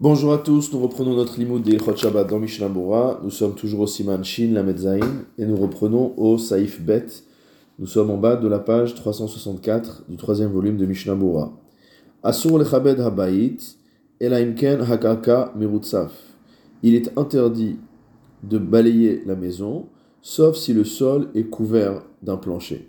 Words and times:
Bonjour 0.00 0.32
à 0.32 0.38
tous, 0.38 0.72
nous 0.72 0.80
reprenons 0.80 1.14
notre 1.14 1.38
limoud 1.38 1.62
des 1.62 1.78
Shabbat 1.78 2.28
dans 2.28 2.40
Mishnah. 2.40 2.68
Nous 3.22 3.30
sommes 3.30 3.54
toujours 3.54 3.82
au 3.82 3.86
Siman 3.86 4.24
Shin, 4.24 4.50
la 4.52 4.64
Medzaïn, 4.64 5.24
et 5.38 5.46
nous 5.46 5.56
reprenons 5.56 6.12
au 6.16 6.36
Saïf 6.36 6.80
Bet. 6.80 7.06
Nous 7.78 7.86
sommes 7.86 8.10
en 8.10 8.16
bas 8.16 8.34
de 8.34 8.48
la 8.48 8.58
page 8.58 8.96
364 8.96 10.06
du 10.08 10.16
troisième 10.16 10.50
volume 10.50 10.76
de 10.78 10.84
Mishnah. 10.84 11.16
Asur 12.24 12.58
lechabed 12.58 12.98
habayit, 12.98 13.78
elaimken 14.20 14.80
hakaka 14.80 15.52
mirutsaf. 15.54 16.10
Il 16.82 16.96
est 16.96 17.16
interdit 17.16 17.76
de 18.42 18.58
balayer 18.58 19.22
la 19.26 19.36
maison, 19.36 19.86
sauf 20.22 20.56
si 20.56 20.72
le 20.72 20.82
sol 20.82 21.28
est 21.36 21.44
couvert 21.44 22.02
d'un 22.20 22.36
plancher. 22.36 22.88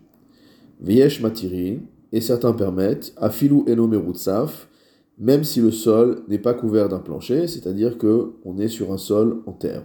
Viesh 0.82 1.22
matirin, 1.22 1.82
et 2.12 2.20
certains 2.20 2.54
permettent, 2.54 3.14
afilu 3.18 3.62
eno 3.68 3.86
mirutsaf, 3.86 4.70
même 5.18 5.44
si 5.44 5.62
le 5.62 5.72
sol 5.72 6.24
n'est 6.28 6.40
pas 6.40 6.54
couvert 6.54 6.90
d'un 6.90 7.00
plancher, 7.00 7.48
c'est-à-dire 7.48 7.98
que 7.98 8.34
on 8.44 8.58
est 8.58 8.68
sur 8.68 8.92
un 8.92 8.98
sol 8.98 9.42
en 9.46 9.54
terre. 9.54 9.84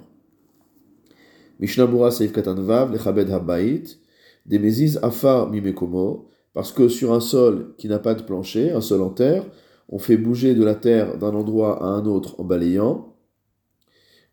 Mishnah 1.61 1.87
Bura 1.87 2.11
Seif 2.11 2.33
Katanvav, 2.33 2.93
Lechabed 2.93 3.31
Habayit, 3.31 3.99
des 4.47 4.59
Méziz 4.59 4.99
Afar 5.03 5.51
Mimekomo, 5.51 6.29
parce 6.53 6.73
que 6.73 6.89
sur 6.89 7.13
un 7.13 7.21
sol 7.21 7.75
qui 7.79 7.89
n'a 7.89 7.99
pas 7.99 8.15
de 8.15 8.23
plancher, 8.23 8.73
un 8.73 8.81
sol 8.81 9.03
en 9.03 9.11
terre, 9.11 9.45
on 9.89 9.99
fait 9.99 10.17
bouger 10.17 10.55
de 10.55 10.65
la 10.65 10.75
terre 10.75 11.19
d'un 11.19 11.35
endroit 11.35 11.83
à 11.83 11.87
un 11.87 12.07
autre 12.07 12.41
en 12.41 12.45
balayant. 12.45 13.15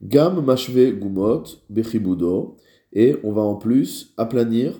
Gam 0.01 0.43
Mashve 0.43 0.97
Gumot, 0.99 1.43
Bechibudo, 1.69 2.57
et 2.93 3.17
on 3.23 3.31
va 3.31 3.41
en 3.41 3.55
plus 3.55 4.13
aplanir 4.17 4.79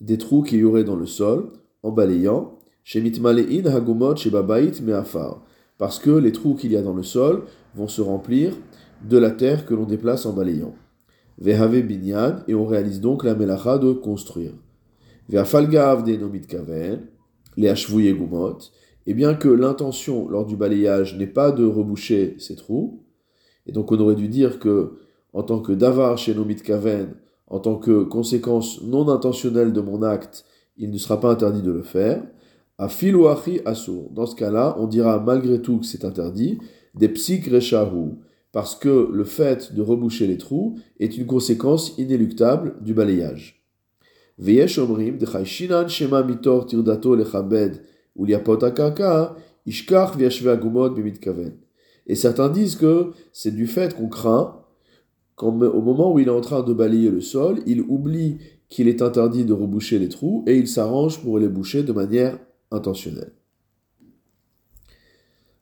des 0.00 0.18
trous 0.18 0.42
qu'il 0.42 0.60
y 0.60 0.64
aurait 0.64 0.84
dans 0.84 0.96
le 0.96 1.06
sol 1.06 1.52
en 1.82 1.90
balayant. 1.90 2.55
Parce 5.78 5.98
que 5.98 6.10
les 6.10 6.32
trous 6.32 6.54
qu'il 6.54 6.70
y 6.72 6.76
a 6.76 6.82
dans 6.82 6.94
le 6.94 7.02
sol 7.02 7.42
vont 7.74 7.88
se 7.88 8.00
remplir 8.00 8.52
de 9.04 9.18
la 9.18 9.30
terre 9.30 9.66
que 9.66 9.74
l'on 9.74 9.86
déplace 9.86 10.24
en 10.24 10.32
balayant. 10.32 10.74
Vehave 11.38 11.82
binyan, 11.82 12.36
et 12.46 12.54
on 12.54 12.64
réalise 12.64 13.00
donc 13.00 13.24
la 13.24 13.34
melacha 13.34 13.78
de 13.78 13.92
construire. 13.92 14.52
Veafalgav 15.28 16.04
de 16.04 16.16
nomit 16.16 16.42
kaven, 16.42 17.08
les 17.56 17.74
gumot, 18.14 18.58
et 19.06 19.14
bien 19.14 19.34
que 19.34 19.48
l'intention 19.48 20.28
lors 20.28 20.46
du 20.46 20.56
balayage 20.56 21.18
n'est 21.18 21.26
pas 21.26 21.50
de 21.50 21.64
reboucher 21.64 22.36
ces 22.38 22.54
trous, 22.54 23.02
et 23.66 23.72
donc 23.72 23.90
on 23.90 23.98
aurait 23.98 24.14
dû 24.14 24.28
dire 24.28 24.60
que, 24.60 24.98
en 25.32 25.42
tant 25.42 25.58
que 25.58 25.72
davar 25.72 26.16
chez 26.18 26.34
nomit 26.34 26.54
kaven, 26.54 27.16
en 27.48 27.58
tant 27.58 27.76
que 27.76 28.04
conséquence 28.04 28.80
non 28.82 29.08
intentionnelle 29.08 29.72
de 29.72 29.80
mon 29.80 30.02
acte, 30.02 30.44
il 30.76 30.90
ne 30.90 30.98
sera 30.98 31.20
pas 31.20 31.32
interdit 31.32 31.62
de 31.62 31.72
le 31.72 31.82
faire. 31.82 32.22
Dans 32.78 32.88
ce 32.88 34.34
cas-là, 34.34 34.76
on 34.78 34.86
dira 34.86 35.18
malgré 35.18 35.62
tout 35.62 35.78
que 35.78 35.86
c'est 35.86 36.04
interdit, 36.04 36.58
des 36.94 37.08
psych 37.08 37.50
parce 38.52 38.74
que 38.74 39.10
le 39.12 39.24
fait 39.24 39.74
de 39.74 39.82
reboucher 39.82 40.26
les 40.26 40.38
trous 40.38 40.78
est 40.98 41.16
une 41.16 41.26
conséquence 41.26 41.96
inéluctable 41.98 42.76
du 42.80 42.94
balayage. 42.94 43.64
Veyesh 44.38 44.78
omrim, 44.78 45.18
shinan 45.44 45.88
shema 45.88 46.22
mitor 46.22 46.66
tirdato 46.66 47.16
lechabed, 47.16 47.82
ou 48.14 48.26
ishkach 49.66 50.12
agumot 50.46 50.94
kaven. 51.20 51.52
Et 52.06 52.14
certains 52.14 52.48
disent 52.48 52.76
que 52.76 53.12
c'est 53.32 53.54
du 53.54 53.66
fait 53.66 53.94
qu'on 53.94 54.08
craint 54.08 54.60
qu'au 55.34 55.50
moment 55.50 56.12
où 56.12 56.18
il 56.18 56.28
est 56.28 56.30
en 56.30 56.40
train 56.40 56.62
de 56.62 56.72
balayer 56.72 57.10
le 57.10 57.20
sol, 57.20 57.60
il 57.66 57.82
oublie 57.82 58.38
qu'il 58.68 58.88
est 58.88 59.02
interdit 59.02 59.44
de 59.44 59.52
reboucher 59.52 59.98
les 59.98 60.08
trous 60.08 60.44
et 60.46 60.56
il 60.56 60.68
s'arrange 60.68 61.20
pour 61.22 61.38
les 61.38 61.48
boucher 61.48 61.82
de 61.82 61.92
manière 61.92 62.38
intentionnel. 62.70 63.32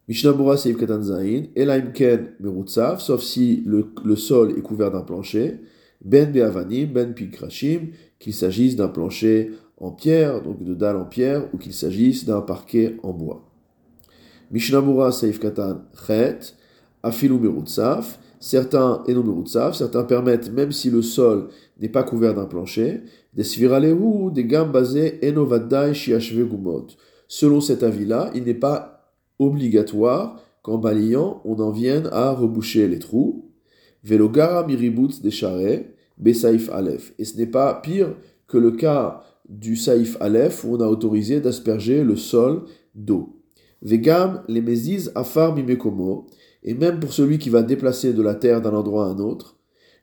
Mishnah 0.07 0.33
Bura 0.33 0.55
Seif 0.55 0.77
Katan 0.77 1.01
Zain, 1.01 1.45
Elaim 1.55 1.91
Ken 1.91 2.33
Merutsav, 2.39 2.99
sauf 2.99 3.23
si 3.23 3.63
le, 3.65 4.15
sol 4.15 4.51
est 4.57 4.61
couvert 4.61 4.91
d'un 4.91 5.01
plancher, 5.01 5.61
Ben 6.03 6.31
Beavanim, 6.31 6.93
Ben 6.93 7.13
Pikrashim, 7.13 7.89
qu'il 8.19 8.33
s'agisse 8.33 8.75
d'un 8.75 8.87
plancher 8.87 9.51
en 9.77 9.91
pierre, 9.91 10.43
donc 10.43 10.63
de 10.63 10.75
dalles 10.75 10.97
en 10.97 11.05
pierre, 11.05 11.47
ou 11.53 11.57
qu'il 11.57 11.73
s'agisse 11.73 12.25
d'un 12.25 12.41
parquet 12.41 12.97
en 13.01 13.13
bois. 13.13 13.49
Mishnah 14.51 14.81
Bura 14.81 15.11
Seif 15.11 15.39
Katan 15.39 15.81
Chet, 16.05 16.53
Afilu 17.01 17.39
Merutsav, 17.39 18.17
certains, 18.39 19.03
et 19.07 19.13
non 19.15 19.43
certains 19.45 20.03
permettent, 20.03 20.51
même 20.51 20.71
si 20.71 20.91
le 20.91 21.01
sol 21.01 21.49
n'est 21.79 21.89
pas 21.89 22.03
couvert 22.03 22.33
d'un 22.33 22.45
plancher, 22.45 23.01
des 23.33 23.43
sviralehu, 23.43 24.31
des 24.31 24.45
gammes 24.45 24.71
basées 24.71 25.19
enovadai 25.23 25.93
shiashve 25.93 26.47
gumot. 26.47 26.87
Selon 27.27 27.61
cet 27.61 27.83
avis-là, 27.83 28.31
il 28.35 28.43
n'est 28.43 28.53
pas 28.53 29.11
obligatoire 29.39 30.41
qu'en 30.61 30.77
balayant, 30.77 31.41
on 31.45 31.55
en 31.59 31.71
vienne 31.71 32.09
à 32.11 32.31
reboucher 32.31 32.87
les 32.87 32.99
trous. 32.99 33.51
Velogara 34.03 34.65
miribut 34.65 35.21
des 35.21 35.31
charrets, 35.31 35.95
besaif 36.17 36.69
alef. 36.69 37.13
Et 37.19 37.25
ce 37.25 37.37
n'est 37.37 37.47
pas 37.47 37.73
pire 37.75 38.15
que 38.47 38.57
le 38.57 38.71
cas 38.71 39.23
du 39.49 39.75
saif 39.75 40.17
alef 40.19 40.63
où 40.63 40.75
on 40.75 40.81
a 40.81 40.87
autorisé 40.87 41.39
d'asperger 41.39 42.03
le 42.03 42.15
sol 42.15 42.63
d'eau. 42.93 43.41
Vegam 43.81 44.41
les 44.47 44.61
méziz 44.61 45.11
afar 45.15 45.55
mimekomo. 45.55 46.27
Et 46.63 46.73
même 46.73 46.99
pour 46.99 47.13
celui 47.13 47.37
qui 47.37 47.49
va 47.49 47.61
déplacer 47.61 48.13
de 48.13 48.23
la 48.23 48.33
terre 48.33 48.61
d'un 48.61 48.73
endroit 48.73 49.05
à 49.05 49.09
un 49.09 49.19
autre. 49.19 49.57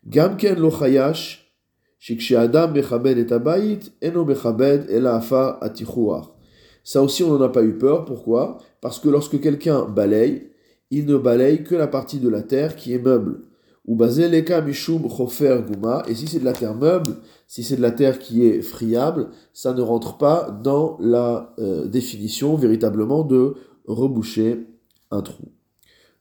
Gamken 0.06 0.58
lo 0.58 0.70
chayash 0.70 1.41
ça 6.84 7.00
aussi, 7.00 7.22
on 7.22 7.38
n'en 7.38 7.44
a 7.44 7.48
pas 7.48 7.62
eu 7.62 7.78
peur. 7.78 8.04
Pourquoi? 8.04 8.58
Parce 8.80 8.98
que 8.98 9.08
lorsque 9.08 9.40
quelqu'un 9.40 9.84
balaye, 9.84 10.50
il 10.90 11.06
ne 11.06 11.16
balaye 11.16 11.62
que 11.62 11.76
la 11.76 11.86
partie 11.86 12.18
de 12.18 12.28
la 12.28 12.42
terre 12.42 12.74
qui 12.74 12.92
est 12.92 12.98
meuble. 12.98 13.42
Ou 13.86 13.96
mishum 13.96 15.02
guma. 15.06 16.02
Et 16.08 16.16
si 16.16 16.26
c'est 16.26 16.40
de 16.40 16.44
la 16.44 16.52
terre 16.52 16.74
meuble, 16.74 17.18
si 17.46 17.62
c'est 17.62 17.76
de 17.76 17.82
la 17.82 17.92
terre 17.92 18.18
qui 18.18 18.46
est 18.46 18.62
friable, 18.62 19.28
ça 19.52 19.72
ne 19.72 19.80
rentre 19.80 20.18
pas 20.18 20.50
dans 20.50 20.96
la 21.00 21.54
euh, 21.60 21.86
définition 21.86 22.56
véritablement 22.56 23.22
de 23.22 23.54
reboucher 23.86 24.66
un 25.12 25.22
trou. 25.22 25.52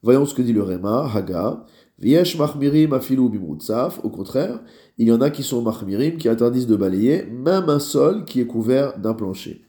Voyons 0.04 0.26
ce 0.28 0.36
que 0.36 0.44
dit 0.44 0.54
le 0.54 0.62
Réma, 0.64 1.10
Haga. 1.12 1.66
Viesh 2.02 2.36
mahmirim 2.36 2.94
afilu 2.94 3.22
Au 3.22 4.10
contraire, 4.10 4.60
il 5.02 5.08
y 5.08 5.12
en 5.12 5.20
a 5.20 5.32
qui 5.32 5.42
sont 5.42 5.64
mahmirim, 5.64 6.18
qui 6.18 6.30
interdisent 6.30 6.68
de 6.68 6.76
balayer 6.76 7.26
même 7.26 7.70
un 7.70 7.80
sol 7.80 8.24
qui 8.24 8.40
est 8.40 8.46
couvert 8.46 9.00
d'un 9.00 9.16
plancher. 9.16 9.66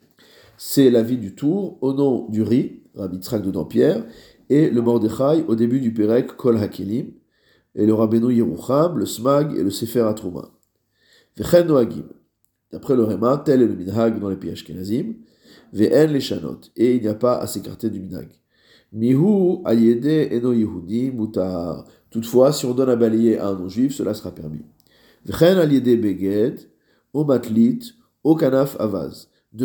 C'est 0.58 0.90
l'avis 0.90 1.16
du 1.16 1.34
tour 1.34 1.78
au 1.80 1.94
nom 1.94 2.28
du 2.28 2.42
riz, 2.42 2.82
Rabbi 2.94 3.16
Tzrak 3.16 3.42
de 3.42 3.50
Dampierre, 3.50 4.04
et 4.50 4.68
le 4.68 4.82
Mordechai 4.82 5.42
au 5.48 5.54
début 5.54 5.80
du 5.80 5.94
Perek 5.94 6.36
Kol 6.36 6.58
Hakelim, 6.58 7.12
et 7.74 7.86
le 7.86 7.94
Rabbeinu 7.94 8.30
Yerucham, 8.30 8.98
le 8.98 9.06
Smag 9.06 9.56
et 9.56 9.62
le 9.62 9.70
Sefer 9.70 10.02
Atrouma. 10.02 10.50
Vechen 11.38 11.66
Noagim. 11.66 12.10
D'après 12.70 12.94
le 12.94 13.04
Réma, 13.04 13.42
tel 13.42 13.62
est 13.62 13.66
le 13.66 13.74
Minhag 13.74 14.20
dans 14.20 14.28
les 14.28 14.36
pays 14.36 14.50
Ashkenazim. 14.50 15.14
Ve'en 15.72 16.12
les 16.12 16.20
Shanot. 16.20 16.60
Et 16.76 16.96
il 16.96 17.00
n'y 17.00 17.08
a 17.08 17.14
pas 17.14 17.38
à 17.38 17.46
s'écarter 17.46 17.88
du 17.88 18.00
Minhag. 18.00 18.28
Mihu 18.92 19.62
ayede 19.64 20.30
eno 20.30 20.52
Yehudi 20.52 21.10
mutar. 21.10 21.86
Toutefois, 22.10 22.52
si 22.52 22.66
on 22.66 22.74
donne 22.74 22.90
à 22.90 22.96
balayer 22.96 23.38
à 23.38 23.48
un 23.48 23.58
non-juif, 23.58 23.94
cela 23.94 24.12
sera 24.12 24.30
permis. 24.32 24.60
De 25.24 25.32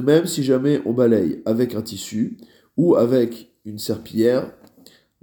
même, 0.02 0.26
si 0.26 0.44
jamais 0.44 0.82
on 0.86 0.94
balaye 0.94 1.42
avec 1.46 1.76
un 1.76 1.82
tissu 1.82 2.38
ou 2.76 2.96
avec 2.96 3.52
une 3.66 3.80
serpillière, 3.80 4.52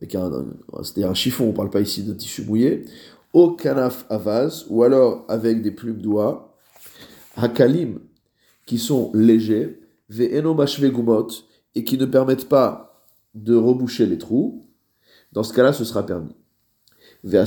c'est-à-dire 0.00 1.10
un 1.10 1.14
chiffon, 1.14 1.44
on 1.44 1.48
ne 1.48 1.52
parle 1.52 1.70
pas 1.70 1.80
ici 1.80 2.02
d'un 2.02 2.14
tissu 2.14 2.44
mouillé, 2.44 2.84
au 3.32 3.52
kanaf 3.52 4.06
avaz, 4.10 4.66
ou 4.68 4.82
alors 4.82 5.24
avec 5.28 5.62
des 5.62 5.70
plumes 5.70 6.00
d'oie, 6.00 6.56
hakalim, 7.36 8.00
qui 8.66 8.78
sont 8.78 9.10
légers, 9.14 9.80
ve'eno 10.08 10.54
gumot, 10.54 11.28
et 11.74 11.84
qui 11.84 11.98
ne 11.98 12.06
permettent 12.06 12.48
pas 12.48 13.06
de 13.34 13.54
reboucher 13.54 14.06
les 14.06 14.18
trous, 14.18 14.66
dans 15.32 15.42
ce 15.42 15.52
cas-là, 15.52 15.72
ce 15.72 15.84
sera 15.84 16.06
permis. 16.06 16.34
Et 17.26 17.38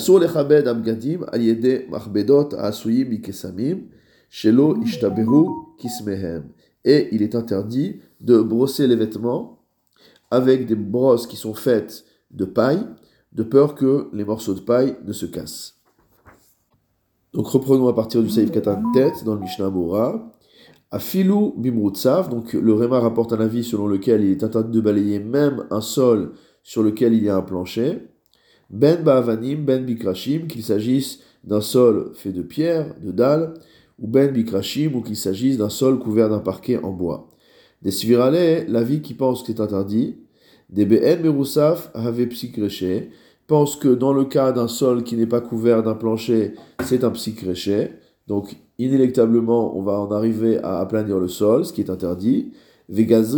il 7.11 7.21
est 7.21 7.35
interdit 7.35 7.99
de 8.19 8.41
brosser 8.41 8.87
les 8.87 8.95
vêtements 8.95 9.59
avec 10.31 10.65
des 10.65 10.75
brosses 10.75 11.27
qui 11.27 11.35
sont 11.35 11.53
faites 11.53 12.05
de 12.31 12.45
paille, 12.45 12.87
de 13.33 13.43
peur 13.43 13.75
que 13.75 14.07
les 14.13 14.25
morceaux 14.25 14.55
de 14.55 14.61
paille 14.61 14.97
ne 15.05 15.13
se 15.13 15.27
cassent. 15.27 15.75
Donc 17.33 17.47
reprenons 17.47 17.87
à 17.87 17.93
partir 17.93 18.23
du 18.23 18.29
Saïf 18.29 18.51
Katan 18.51 18.81
tête 18.95 19.23
dans 19.25 19.35
le 19.35 19.41
Mishnah 19.41 19.69
Mora. 19.69 20.33
Afilu 20.89 21.51
bimrutsav, 21.55 22.29
donc 22.29 22.53
le 22.53 22.73
Réma 22.73 22.99
rapporte 22.99 23.31
un 23.33 23.41
avis 23.41 23.63
selon 23.63 23.85
lequel 23.87 24.23
il 24.23 24.31
est 24.31 24.43
interdit 24.43 24.71
de 24.71 24.81
balayer 24.81 25.19
même 25.19 25.67
un 25.69 25.81
sol 25.81 26.31
sur 26.63 26.81
lequel 26.81 27.13
il 27.13 27.23
y 27.23 27.29
a 27.29 27.35
un 27.35 27.43
plancher. 27.43 28.07
Ben 28.69 29.03
Ba'avanim, 29.03 29.63
Ben 29.63 29.85
Bikrashim, 29.85 30.47
qu'il 30.47 30.63
s'agisse 30.63 31.19
d'un 31.43 31.61
sol 31.61 32.11
fait 32.13 32.31
de 32.31 32.41
pierre, 32.41 32.95
de 33.01 33.11
dalles, 33.11 33.53
ou 33.99 34.07
Ben 34.07 34.31
Bikrashim, 34.31 34.95
ou 34.95 35.01
qu'il 35.01 35.15
s'agisse 35.15 35.57
d'un 35.57 35.69
sol 35.69 35.99
couvert 35.99 36.29
d'un 36.29 36.39
parquet 36.39 36.77
en 36.77 36.91
bois. 36.91 37.29
Des 37.81 37.91
Svirale, 37.91 38.65
vie 38.83 39.01
qui 39.01 39.13
pense 39.13 39.41
que 39.41 39.47
c'est 39.47 39.61
interdit. 39.61 40.17
Des 40.69 40.85
Ben 40.85 41.21
Merusaf, 41.21 41.91
Have 41.93 42.25
Psikreche, 42.27 43.09
pense 43.47 43.77
que 43.77 43.87
dans 43.87 44.13
le 44.13 44.25
cas 44.25 44.51
d'un 44.51 44.67
sol 44.67 45.03
qui 45.03 45.15
n'est 45.15 45.25
pas 45.25 45.41
couvert 45.41 45.81
d'un 45.81 45.95
plancher, 45.95 46.53
c'est 46.83 47.03
un 47.03 47.11
psychréché. 47.11 47.91
Donc, 48.27 48.57
inéluctablement, 48.77 49.77
on 49.77 49.81
va 49.81 49.99
en 49.99 50.11
arriver 50.11 50.59
à 50.59 50.79
aplanir 50.79 51.19
le 51.19 51.29
sol, 51.29 51.65
ce 51.65 51.71
qui 51.71 51.81
est 51.81 51.89
interdit. 51.89 52.51
Enu. 52.89 53.33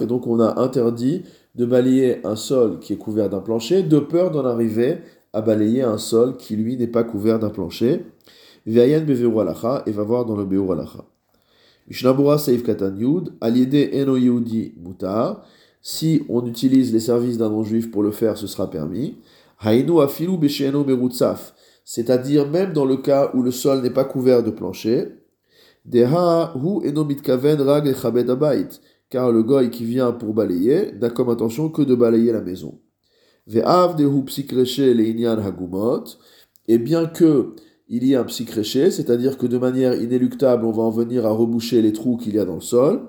Et 0.00 0.06
donc, 0.06 0.26
on 0.26 0.40
a 0.40 0.60
interdit 0.60 1.22
de 1.54 1.64
balayer 1.64 2.24
un 2.24 2.36
sol 2.36 2.78
qui 2.80 2.92
est 2.92 2.96
couvert 2.96 3.30
d'un 3.30 3.40
plancher, 3.40 3.82
de 3.82 3.98
peur 3.98 4.30
d'en 4.30 4.44
arriver 4.44 4.98
à 5.32 5.40
balayer 5.40 5.82
un 5.82 5.98
sol 5.98 6.36
qui, 6.36 6.56
lui, 6.56 6.76
n'est 6.76 6.86
pas 6.86 7.04
couvert 7.04 7.38
d'un 7.38 7.50
plancher. 7.50 8.04
Alacha, 8.66 9.82
et 9.86 9.92
va 9.92 10.02
voir 10.02 10.24
dans 10.26 10.36
le 10.36 10.44
be'ur 10.44 10.72
alacha. 10.72 11.04
Mishnabura 11.88 12.38
Saif 12.38 12.64
Katan 12.64 12.96
Yud, 12.96 13.32
aliede 13.40 13.90
eno 13.94 14.16
yehudi 14.16 14.74
mutar. 14.76 15.42
Si 15.80 16.22
on 16.28 16.44
utilise 16.46 16.92
les 16.92 17.00
services 17.00 17.38
d'un 17.38 17.48
non-juif 17.48 17.90
pour 17.90 18.02
le 18.02 18.10
faire, 18.10 18.36
ce 18.36 18.46
sera 18.46 18.68
permis. 18.68 19.16
Hainu 19.64 20.00
afilu 20.02 20.36
besheno 20.36 20.84
merutsaf. 20.84 21.54
C'est-à-dire 21.84 22.46
même 22.46 22.74
dans 22.74 22.84
le 22.84 22.98
cas 22.98 23.30
où 23.32 23.42
le 23.42 23.50
sol 23.50 23.80
n'est 23.80 23.90
pas 23.90 24.04
couvert 24.04 24.42
de 24.42 24.50
plancher. 24.50 25.08
Deha 25.86 26.52
hu 26.54 26.86
eno 26.86 27.04
mitkaven 27.04 27.62
rag 27.62 27.88
abayit. 28.28 28.80
Car 29.10 29.32
le 29.32 29.42
goy 29.42 29.70
qui 29.70 29.84
vient 29.84 30.12
pour 30.12 30.34
balayer 30.34 30.92
n'a 31.00 31.10
comme 31.10 31.30
intention 31.30 31.70
que 31.70 31.82
de 31.82 31.94
balayer 31.94 32.32
la 32.32 32.42
maison. 32.42 32.80
Et 36.68 36.78
bien 36.78 37.06
que 37.06 37.54
il 37.88 38.04
y 38.04 38.14
a 38.14 38.20
un 38.20 38.24
psychréché, 38.24 38.90
c'est-à-dire 38.90 39.38
que 39.38 39.46
de 39.46 39.56
manière 39.56 39.94
inéluctable, 39.94 40.66
on 40.66 40.72
va 40.72 40.82
en 40.82 40.90
venir 40.90 41.24
à 41.24 41.30
reboucher 41.30 41.80
les 41.80 41.94
trous 41.94 42.18
qu'il 42.18 42.34
y 42.34 42.38
a 42.38 42.44
dans 42.44 42.56
le 42.56 42.60
sol. 42.60 43.00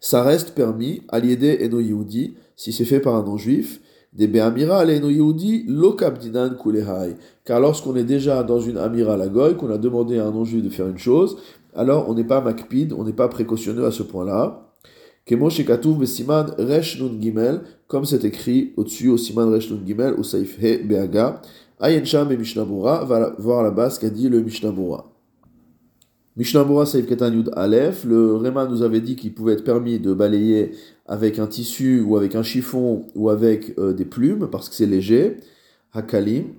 Ça 0.00 0.22
reste 0.22 0.52
permis, 0.52 1.02
aliédé 1.08 1.58
eno 1.62 1.80
yehudi, 1.80 2.36
si 2.56 2.72
c'est 2.72 2.86
fait 2.86 3.00
par 3.00 3.16
un 3.16 3.24
non-juif, 3.24 3.82
des 4.14 4.28
be'amira 4.28 4.86
eno 4.86 5.10
yehudi 5.10 5.64
lokabdinan 5.68 6.56
kulehai. 6.56 7.16
Car 7.44 7.60
lorsqu'on 7.60 7.96
est 7.96 8.04
déjà 8.04 8.42
dans 8.42 8.60
une 8.60 8.78
amira 8.78 9.18
la 9.18 9.28
goy, 9.28 9.56
qu'on 9.56 9.70
a 9.70 9.78
demandé 9.78 10.18
à 10.18 10.26
un 10.26 10.30
non-juif 10.30 10.62
de 10.62 10.70
faire 10.70 10.88
une 10.88 10.98
chose, 10.98 11.36
alors 11.78 12.10
on 12.10 12.14
n'est 12.14 12.24
pas 12.24 12.40
makpid, 12.40 12.92
on 12.92 13.04
n'est 13.04 13.12
pas 13.12 13.28
précautionneux 13.28 13.86
à 13.86 13.92
ce 13.92 14.02
point-là. 14.02 14.74
Resh 15.30 16.98
gimel, 17.20 17.60
comme 17.86 18.04
c'est 18.04 18.24
écrit 18.24 18.72
au-dessus 18.76 19.08
au 19.08 19.16
siman 19.16 19.48
resh 19.48 19.70
nun 19.70 19.80
gimel, 19.86 20.14
au 20.14 20.24
saif 20.24 20.58
he 20.60 20.78
be'aga, 20.78 21.40
Ayensham 21.78 22.32
et 22.32 22.36
Mishnabura, 22.36 23.04
va 23.04 23.34
voir 23.38 23.62
la 23.62 23.70
base 23.70 23.98
qu'a 24.00 24.10
dit 24.10 24.28
le 24.28 24.40
Mishnabura. 24.40 25.12
Mishnabura 26.36 26.86
Saif 26.86 27.06
Ketan 27.06 27.32
Yud 27.32 27.50
Aleph, 27.54 28.04
le 28.04 28.34
Réma 28.34 28.66
nous 28.66 28.82
avait 28.82 29.00
dit 29.00 29.14
qu'il 29.14 29.32
pouvait 29.32 29.52
être 29.52 29.64
permis 29.64 30.00
de 30.00 30.12
balayer 30.12 30.72
avec 31.06 31.38
un 31.38 31.46
tissu 31.46 32.00
ou 32.00 32.16
avec 32.16 32.34
un 32.34 32.42
chiffon 32.42 33.06
ou 33.14 33.28
avec 33.28 33.78
euh, 33.78 33.92
des 33.92 34.04
plumes 34.04 34.48
parce 34.50 34.68
que 34.68 34.74
c'est 34.74 34.86
léger. 34.86 35.36
Hakalim, 35.92 36.54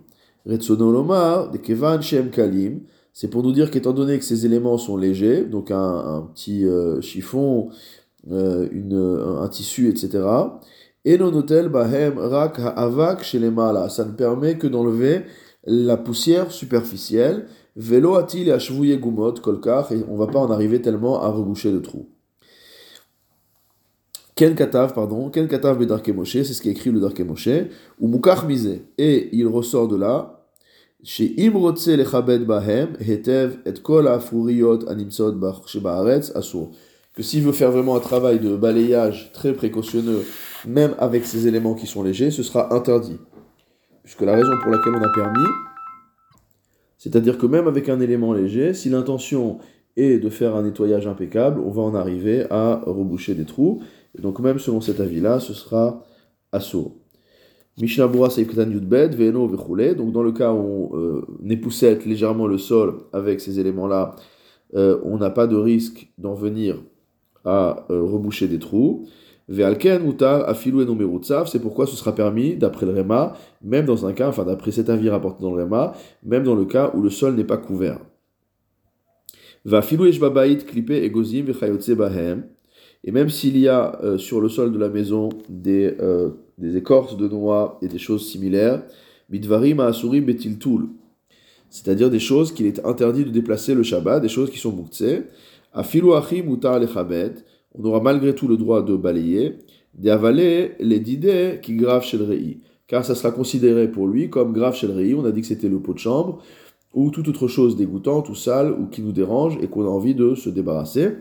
Retsonoloma, 0.45 1.49
de 1.51 1.57
Kevan 1.57 2.01
Shem 2.01 2.29
Kalim, 2.29 2.81
c'est 3.19 3.27
pour 3.27 3.43
nous 3.43 3.51
dire 3.51 3.69
qu'étant 3.69 3.91
donné 3.91 4.17
que 4.17 4.23
ces 4.23 4.45
éléments 4.45 4.77
sont 4.77 4.95
légers, 4.95 5.43
donc 5.43 5.71
un, 5.71 6.25
petit 6.33 6.65
euh, 6.65 7.01
chiffon, 7.01 7.67
euh, 8.31 8.69
une, 8.71 8.95
un 9.41 9.49
tissu, 9.49 9.89
etc., 9.89 10.25
et 11.03 11.17
non 11.17 11.33
hôtel 11.33 11.67
bahem 11.67 12.17
rak 12.17 12.61
avak 12.77 13.21
chez 13.25 13.39
les 13.39 13.51
malas. 13.51 13.89
Ça 13.89 14.05
ne 14.05 14.13
permet 14.13 14.57
que 14.57 14.67
d'enlever 14.67 15.23
la 15.65 15.97
poussière 15.97 16.49
superficielle. 16.49 17.47
Vélo 17.75 18.15
a-t-il 18.15 18.55
gumot 19.01 19.33
kolkar 19.33 19.91
et 19.91 19.97
on 20.07 20.15
va 20.15 20.27
pas 20.27 20.39
en 20.39 20.49
arriver 20.49 20.81
tellement 20.81 21.21
à 21.21 21.27
reboucher 21.27 21.73
le 21.73 21.81
trou. 21.81 22.07
Ken 24.33 24.55
katav, 24.55 24.93
pardon, 24.93 25.29
ken 25.29 25.49
katav 25.49 25.77
bedarke 25.77 26.07
Moshe, 26.15 26.43
c'est 26.43 26.53
ce 26.53 26.61
qui 26.61 26.69
écrit 26.69 26.89
le 26.89 27.01
darke 27.01 27.19
Moshe, 27.19 27.49
ou 27.99 28.07
mukach 28.07 28.45
misé. 28.45 28.83
Et 28.97 29.27
il 29.35 29.45
ressort 29.47 29.89
de 29.89 29.97
là, 29.97 30.38
animsot 34.87 35.31
ba'aretz 35.33 36.31
asur. 36.35 36.71
Que 37.15 37.23
s'il 37.23 37.43
veut 37.43 37.53
faire 37.53 37.71
vraiment 37.71 37.95
un 37.95 37.99
travail 37.99 38.39
de 38.39 38.55
balayage 38.55 39.31
très 39.33 39.53
précautionneux, 39.53 40.25
même 40.67 40.95
avec 40.99 41.25
ces 41.25 41.47
éléments 41.47 41.73
qui 41.73 41.87
sont 41.87 42.03
légers, 42.03 42.31
ce 42.31 42.43
sera 42.43 42.73
interdit. 42.73 43.17
Puisque 44.03 44.21
la 44.21 44.35
raison 44.35 44.51
pour 44.61 44.71
laquelle 44.71 44.93
on 44.95 45.01
a 45.01 45.13
permis, 45.13 45.47
c'est-à-dire 46.97 47.37
que 47.37 47.45
même 47.45 47.67
avec 47.67 47.87
un 47.87 48.01
élément 48.01 48.33
léger, 48.33 48.73
si 48.73 48.89
l'intention 48.89 49.59
est 49.95 50.19
de 50.19 50.29
faire 50.29 50.55
un 50.55 50.63
nettoyage 50.63 51.07
impeccable, 51.07 51.61
on 51.61 51.71
va 51.71 51.81
en 51.81 51.95
arriver 51.95 52.45
à 52.49 52.81
reboucher 52.85 53.35
des 53.35 53.45
trous. 53.45 53.81
Et 54.17 54.21
donc 54.21 54.39
même 54.39 54.59
selon 54.59 54.81
cet 54.81 54.99
avis-là, 54.99 55.39
ce 55.39 55.53
sera 55.53 56.03
assaut. 56.51 56.98
Donc 57.79 57.89
dans 60.11 60.23
le 60.23 60.31
cas 60.33 60.51
où 60.51 60.89
on 60.91 60.97
euh, 60.97 61.21
époussette 61.49 62.05
légèrement 62.05 62.45
le 62.45 62.57
sol 62.57 62.95
avec 63.13 63.39
ces 63.39 63.61
éléments-là, 63.61 64.15
euh, 64.75 64.99
on 65.03 65.17
n'a 65.17 65.29
pas 65.29 65.47
de 65.47 65.55
risque 65.55 66.09
d'en 66.17 66.33
venir 66.33 66.75
à 67.45 67.85
euh, 67.89 68.03
reboucher 68.03 68.49
des 68.49 68.59
trous. 68.59 69.07
C'est 69.49 69.79
pourquoi 71.61 71.87
ce 71.87 71.95
sera 71.95 72.13
permis, 72.13 72.57
d'après 72.57 72.85
le 72.85 72.91
Réma, 72.91 73.37
même 73.63 73.85
dans 73.85 74.05
un 74.05 74.11
cas, 74.11 74.27
enfin 74.27 74.43
d'après 74.43 74.71
cet 74.71 74.89
avis 74.89 75.09
rapporté 75.09 75.41
dans 75.41 75.55
le 75.55 75.63
Réma, 75.63 75.93
même 76.23 76.43
dans 76.43 76.55
le 76.55 76.65
cas 76.65 76.91
où 76.93 77.01
le 77.01 77.09
sol 77.09 77.35
n'est 77.35 77.45
pas 77.45 77.57
couvert. 77.57 77.99
Eshbabait 79.65 80.57
klipe 80.57 80.91
egozim 80.91 81.45
bahem, 81.95 82.43
et 83.05 83.11
même 83.11 83.29
s'il 83.29 83.57
y 83.57 83.69
a 83.69 83.97
sur 84.17 84.41
le 84.41 84.49
sol 84.49 84.71
de 84.71 84.77
la 84.77 84.89
maison 84.89 85.29
des, 85.47 85.95
des 86.59 86.77
écorces 86.77 87.17
de 87.17 87.27
noix 87.27 87.79
et 87.81 87.87
des 87.87 87.97
choses 87.97 88.27
similaires, 88.27 88.83
midvarim 89.29 89.79
asurim 89.79 90.25
betiltul, 90.25 90.89
c'est-à-dire 91.69 92.09
des 92.09 92.19
choses 92.19 92.51
qu'il 92.51 92.65
est 92.65 92.85
interdit 92.85 93.23
de 93.23 93.29
déplacer 93.29 93.73
le 93.73 93.83
Shabbat, 93.83 94.21
des 94.21 94.29
choses 94.29 94.49
qui 94.49 94.57
sont 94.57 94.71
muktzeh, 94.71 95.23
afilu 95.73 96.13
achim 96.13 96.43
mutar 96.43 96.79
lechabed, 96.79 97.43
on 97.75 97.83
aura 97.85 98.01
malgré 98.01 98.33
tout 98.33 98.47
le 98.47 98.57
droit 98.57 98.81
de 98.81 98.95
balayer, 98.95 99.59
d'avaler 99.93 100.71
les 100.79 100.99
didées 100.99 101.59
qui 101.61 101.75
gravent 101.75 102.03
chez 102.03 102.17
le 102.17 102.25
rei. 102.25 102.57
Car 102.87 103.05
ça 103.05 103.13
sera 103.13 103.31
considéré 103.31 103.87
pour 103.87 104.07
lui 104.07 104.29
comme 104.29 104.51
grave 104.51 104.75
chez 104.75 104.87
le 104.87 104.93
rei. 104.93 105.13
On 105.13 105.23
a 105.25 105.31
dit 105.31 105.41
que 105.41 105.47
c'était 105.47 105.69
le 105.69 105.79
pot 105.79 105.93
de 105.93 105.99
chambre, 105.99 106.41
ou 106.93 107.11
toute 107.11 107.27
autre 107.27 107.47
chose 107.47 107.75
dégoûtante 107.75 108.29
ou 108.29 108.35
sale, 108.35 108.71
ou 108.71 108.87
qui 108.87 109.03
nous 109.03 109.11
dérange, 109.11 109.57
et 109.61 109.67
qu'on 109.67 109.85
a 109.85 109.89
envie 109.89 110.15
de 110.15 110.33
se 110.33 110.49
débarrasser. 110.49 111.11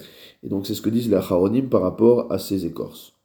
Et 0.43 0.49
donc 0.49 0.67
c'est 0.67 0.75
ce 0.75 0.81
que 0.81 0.89
disent 0.89 1.09
les 1.09 1.17
acharonim 1.17 1.69
par 1.69 1.83
rapport 1.83 2.33
à 2.33 2.39
ces 2.39 2.65
écorces. 2.65 3.18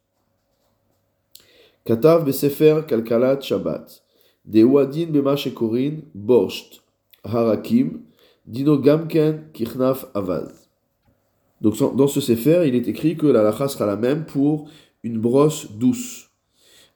Donc 11.62 11.96
dans 11.96 12.08
ce 12.08 12.22
Sefer, 12.22 12.64
il 12.68 12.76
est 12.76 12.88
écrit 12.88 13.16
que 13.16 13.28
la 13.28 13.42
lacha 13.42 13.68
sera 13.68 13.86
la 13.86 13.96
même 13.96 14.26
pour 14.26 14.70
une 15.04 15.20
brosse 15.20 15.72
douce. 15.72 16.30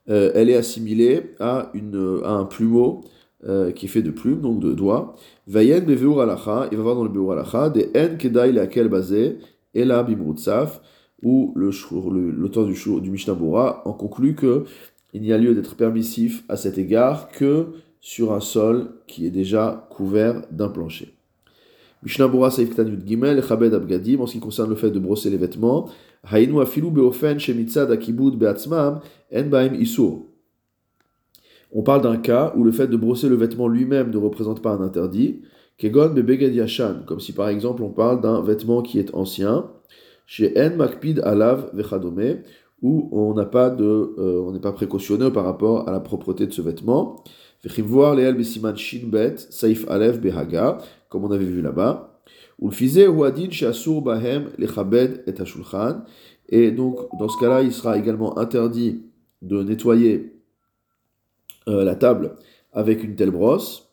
Euh, 0.10 0.32
elle 0.36 0.50
est 0.50 0.56
assimilée 0.56 1.32
à, 1.40 1.70
une, 1.74 2.22
à 2.24 2.32
un 2.32 2.46
plumeau 2.46 3.04
euh, 3.46 3.72
qui 3.72 3.88
fait 3.88 4.02
de 4.02 4.12
plumes, 4.12 4.42
donc 4.42 4.60
de 4.60 4.74
doigts. 4.74 5.16
Vayen 5.48 5.82
beveur 5.82 6.22
alacha, 6.22 6.68
il 6.72 6.78
va 6.78 6.84
voir 6.84 6.96
dans 6.96 7.04
le 7.04 7.10
beur 7.10 7.32
alacha, 7.32 7.70
des 7.70 7.90
en 7.96 8.18
kedai 8.18 8.52
laquelle 8.52 8.88
basé, 8.88 9.38
et 9.74 9.86
la 9.86 10.04
bimrutsaf, 10.04 10.82
où 11.24 11.54
l'auteur 11.56 12.66
du, 12.66 12.76
du 13.02 13.10
Mishnah 13.10 13.34
Bora 13.34 13.82
en 13.86 13.94
conclut 13.94 14.36
que 14.36 14.66
il 15.14 15.22
n'y 15.22 15.34
a 15.34 15.38
lieu 15.38 15.56
d'être 15.56 15.76
permissif 15.76 16.44
à 16.50 16.58
cet 16.58 16.78
égard 16.78 17.30
que 17.30 17.68
sur 18.00 18.34
un 18.34 18.40
sol 18.40 18.90
qui 19.08 19.26
est 19.26 19.32
déjà 19.32 19.88
couvert 19.90 20.44
d'un 20.52 20.70
plancher. 20.70 21.14
Mishnah 22.04 22.28
Bora 22.28 22.52
Saif 22.52 22.76
Gimel, 23.06 23.44
Chabed 23.44 23.74
Abgadim, 23.74 24.20
en 24.20 24.28
ce 24.28 24.34
qui 24.34 24.40
concerne 24.40 24.70
le 24.70 24.76
fait 24.76 24.92
de 24.92 25.00
brosser 25.00 25.30
les 25.30 25.38
vêtements, 25.38 25.90
Hainu 26.32 26.62
Afilu 26.62 26.92
Beofen 26.92 27.40
Shemitzad 27.40 27.92
Akibud 27.92 28.36
Beatzmam, 28.36 29.00
En 29.34 29.44
Baim 29.44 29.74
Isur. 29.74 30.22
On 31.74 31.82
parle 31.82 32.02
d'un 32.02 32.18
cas 32.18 32.54
où 32.56 32.64
le 32.64 32.72
fait 32.72 32.88
de 32.88 32.96
brosser 32.96 33.28
le 33.28 33.36
vêtement 33.36 33.68
lui-même 33.68 34.12
ne 34.12 34.18
représente 34.18 34.62
pas 34.62 34.72
un 34.72 34.82
interdit, 34.82 35.42
Kegon 35.78 36.10
Bebeged 36.10 36.54
Yashan, 36.54 37.04
comme 37.06 37.20
si 37.20 37.34
par 37.34 37.50
exemple 37.50 37.84
on 37.84 37.90
parle 37.90 38.22
d'un 38.22 38.42
vêtement 38.42 38.82
qui 38.82 39.00
est 39.00 39.14
ancien, 39.14 39.70
chez 40.28 40.54
En 40.62 40.76
Makpid 40.76 41.22
Alav 41.22 41.72
Vechadome, 41.74 42.44
où 42.84 43.10
on 43.12 43.34
n'a 43.34 43.46
pas 43.46 43.72
de, 43.72 43.84
euh, 43.84 44.44
on 44.46 44.52
n'est 44.52 44.60
pas 44.60 44.74
précautionneux 44.74 45.34
par 45.34 45.46
rapport 45.46 45.90
à 45.90 45.92
la 45.92 46.00
propreté 46.00 46.46
de 46.46 46.54
ce 46.54 46.62
vêtement. 46.62 47.24
Vechivvoir 47.64 48.14
Leal 48.14 48.36
Besiman 48.36 48.78
Shinbet, 48.78 49.38
Saif 49.38 49.90
Alev 49.90 50.20
Behaga, 50.20 50.78
comme 51.10 51.24
on 51.24 51.32
avait 51.32 51.46
vu 51.46 51.62
là-bas. 51.62 52.14
Et 56.50 56.72
donc, 56.72 57.00
dans 57.20 57.30
ce 57.30 57.40
cas-là, 57.40 57.62
il 57.62 57.74
sera 57.74 57.98
également 57.98 58.38
interdit 58.38 59.04
de 59.42 59.64
nettoyer 59.64 60.34
euh, 61.68 61.84
la 61.84 61.96
table 61.96 62.36
avec 62.74 63.04
une 63.04 63.16
telle 63.16 63.32
brosse. 63.32 63.87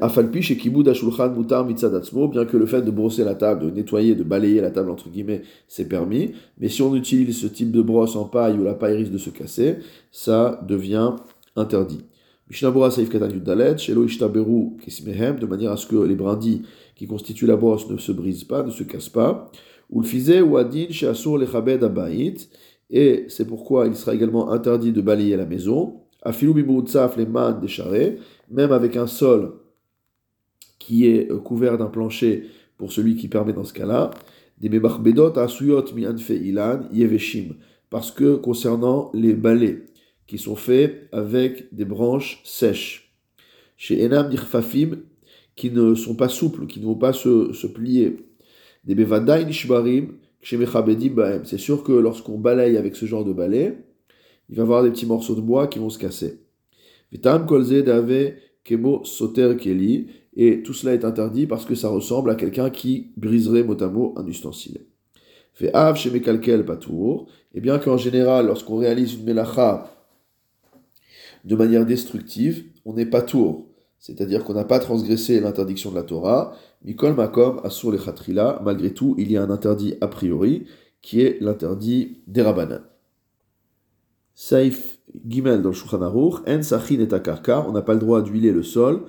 Afalpi 0.00 0.40
chez 0.40 0.56
Kibud 0.56 0.88
Ashulchan 0.88 1.30
Mutar 1.30 1.66
Mitzadatzmo, 1.66 2.28
bien 2.28 2.46
que 2.46 2.56
le 2.56 2.64
fait 2.64 2.80
de 2.80 2.90
brosser 2.90 3.22
la 3.22 3.34
table, 3.34 3.66
de 3.66 3.70
nettoyer, 3.70 4.14
de 4.14 4.22
balayer 4.22 4.62
la 4.62 4.70
table, 4.70 4.90
entre 4.90 5.10
guillemets, 5.10 5.42
c'est 5.68 5.86
permis. 5.86 6.32
Mais 6.58 6.68
si 6.68 6.80
on 6.80 6.94
utilise 6.94 7.36
ce 7.36 7.46
type 7.46 7.70
de 7.70 7.82
brosse 7.82 8.16
en 8.16 8.24
paille 8.24 8.58
où 8.58 8.64
la 8.64 8.72
paille 8.74 8.96
risque 8.96 9.12
de 9.12 9.18
se 9.18 9.28
casser, 9.28 9.76
ça 10.10 10.58
devient 10.66 11.12
interdit. 11.54 12.00
Mishnabura 12.48 12.90
Saif 12.90 13.10
Katan 13.10 13.28
Yudalet, 13.28 13.76
Shelo 13.76 14.04
Ishtaberu 14.04 14.76
Kismehem, 14.82 15.38
de 15.38 15.46
manière 15.46 15.72
à 15.72 15.76
ce 15.76 15.86
que 15.86 15.96
les 15.96 16.14
brindilles 16.14 16.62
qui 16.96 17.06
constituent 17.06 17.46
la 17.46 17.56
brosse 17.56 17.88
ne 17.90 17.98
se 17.98 18.12
brisent 18.12 18.44
pas, 18.44 18.62
ne 18.62 18.70
se 18.70 18.84
cassent 18.84 19.10
pas. 19.10 19.50
Ou 19.90 20.00
le 20.00 20.06
fizé 20.06 20.40
ou 20.40 20.56
adin 20.56 20.86
chez 20.88 21.06
Asur 21.06 21.36
Lechabed 21.36 21.84
Abayit, 21.84 22.48
et 22.90 23.26
c'est 23.28 23.46
pourquoi 23.46 23.86
il 23.86 23.94
sera 23.96 24.14
également 24.14 24.50
interdit 24.50 24.92
de 24.92 25.02
balayer 25.02 25.36
la 25.36 25.46
maison. 25.46 26.00
Afilou 26.22 26.54
Bimoutsaf 26.54 27.18
les 27.18 27.26
man 27.26 27.60
des 27.60 28.16
même 28.50 28.72
avec 28.72 28.96
un 28.96 29.06
sol 29.06 29.52
qui 30.84 31.06
est 31.06 31.30
euh, 31.30 31.38
couvert 31.38 31.78
d'un 31.78 31.86
plancher 31.86 32.44
pour 32.76 32.92
celui 32.92 33.16
qui 33.16 33.28
permet 33.28 33.54
dans 33.54 33.64
ce 33.64 33.72
cas-là, 33.72 34.10
parce 37.90 38.10
que 38.10 38.34
concernant 38.36 39.10
les 39.14 39.32
balais 39.32 39.86
qui 40.26 40.38
sont 40.38 40.56
faits 40.56 41.08
avec 41.12 41.74
des 41.74 41.84
branches 41.84 42.40
sèches, 42.44 43.14
chez 43.76 44.04
enam 44.04 44.28
nirfafim, 44.28 44.98
qui 45.56 45.70
ne 45.70 45.94
sont 45.94 46.16
pas 46.16 46.28
souples, 46.28 46.66
qui 46.66 46.80
ne 46.80 46.86
vont 46.86 46.96
pas 46.96 47.12
se, 47.12 47.52
se 47.52 47.66
plier, 47.66 48.16
des 48.84 48.94
bevadai 48.94 49.44
nishbarim, 49.46 50.18
c'est 50.42 51.58
sûr 51.58 51.82
que 51.82 51.92
lorsqu'on 51.92 52.38
balaye 52.38 52.76
avec 52.76 52.96
ce 52.96 53.06
genre 53.06 53.24
de 53.24 53.32
balai, 53.32 53.78
il 54.50 54.56
va 54.56 54.60
y 54.60 54.64
avoir 54.64 54.82
des 54.82 54.90
petits 54.90 55.06
morceaux 55.06 55.34
de 55.34 55.40
bois 55.40 55.68
qui 55.68 55.78
vont 55.78 55.88
se 55.88 55.98
casser. 55.98 56.40
Vitam 57.10 57.46
kolze 57.46 57.82
dave 57.82 58.34
kemo 58.64 59.04
soter 59.04 59.56
keli, 59.56 60.08
et 60.36 60.62
tout 60.62 60.72
cela 60.72 60.94
est 60.94 61.04
interdit 61.04 61.46
parce 61.46 61.64
que 61.64 61.74
ça 61.74 61.88
ressemble 61.88 62.30
à 62.30 62.34
quelqu'un 62.34 62.70
qui 62.70 63.12
briserait 63.16 63.62
mot 63.62 63.80
à 63.82 63.88
mot 63.88 64.14
un 64.16 64.26
ustensile. 64.26 64.80
Fait 65.52 65.72
av 65.72 65.96
chez 65.96 66.10
Mekalkel 66.10 66.64
Patour, 66.64 67.26
et 67.54 67.60
bien 67.60 67.78
qu'en 67.78 67.96
général, 67.96 68.46
lorsqu'on 68.46 68.76
réalise 68.76 69.14
une 69.14 69.24
melacha 69.24 69.88
de 71.44 71.54
manière 71.54 71.86
destructive, 71.86 72.64
on 72.84 72.94
n'est 72.94 73.06
pas 73.06 73.22
tour. 73.22 73.68
C'est-à-dire 74.00 74.44
qu'on 74.44 74.54
n'a 74.54 74.64
pas 74.64 74.80
transgressé 74.80 75.40
l'interdiction 75.40 75.90
de 75.90 75.96
la 75.96 76.02
Torah. 76.02 76.56
Mikol 76.84 77.14
Makom 77.14 77.60
Asur 77.64 77.92
le 77.92 77.98
Khatrila, 77.98 78.60
malgré 78.64 78.90
tout, 78.90 79.14
il 79.16 79.30
y 79.30 79.36
a 79.36 79.42
un 79.42 79.50
interdit 79.50 79.94
a 80.00 80.08
priori, 80.08 80.66
qui 81.00 81.20
est 81.20 81.38
l'interdit 81.40 82.18
des 82.26 82.42
Rabbanan. 82.42 82.82
Saif 84.34 84.98
Gimel 85.26 85.62
dans 85.62 85.68
le 85.68 85.74
Shulchan 85.74 86.02
En 86.02 86.62
Sachin 86.62 86.98
et 86.98 87.14
Akarka, 87.14 87.64
on 87.68 87.72
n'a 87.72 87.82
pas 87.82 87.94
le 87.94 88.00
droit 88.00 88.20
d'huiler 88.20 88.50
le 88.50 88.64
sol, 88.64 89.04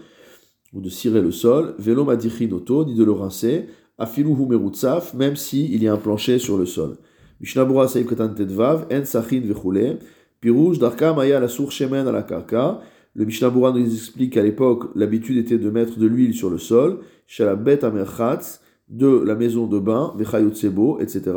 ou 0.76 0.82
de 0.82 0.90
cirer 0.90 1.22
le 1.22 1.32
sol, 1.32 1.74
velo 1.80 2.04
madichin 2.04 2.50
ni 2.86 2.96
de 2.96 3.04
le 3.04 3.12
rincer, 3.12 3.68
afilu 3.98 4.36
merutzaf, 4.36 5.14
même 5.14 5.38
si 5.38 5.74
il 5.74 5.82
y 5.82 5.88
a 5.88 5.94
un 5.94 5.98
plancher 5.98 6.38
sur 6.38 6.58
le 6.58 6.66
sol. 6.66 6.98
Mishnabura 7.40 7.88
saïf 7.88 8.08
katan 8.08 8.34
tedvav, 8.36 8.86
en 8.92 9.06
sachin 9.06 9.42
vechule, 9.42 10.00
pirouj 10.42 10.78
darka 10.78 11.14
maya 11.14 11.40
la 11.40 11.48
sour 11.48 11.72
shemen 11.72 12.08
à 12.08 12.12
la 12.12 12.24
karka. 12.24 12.82
Le 13.14 13.24
Mishnabura 13.24 13.72
nous 13.72 13.86
explique 13.86 14.34
qu'à 14.34 14.44
l'époque, 14.44 14.92
l'habitude 14.94 15.38
était 15.38 15.58
de 15.58 15.70
mettre 15.70 15.98
de 15.98 16.06
l'huile 16.06 16.34
sur 16.34 16.50
le 16.50 16.58
sol, 16.58 17.00
chez 17.26 17.46
la 17.46 17.56
bête 17.56 17.86
amerchatz, 17.86 18.60
de 18.90 19.24
la 19.26 19.36
maison 19.36 19.68
de 19.68 19.80
bain, 19.80 20.14
sebo, 20.54 21.00
etc. 21.00 21.34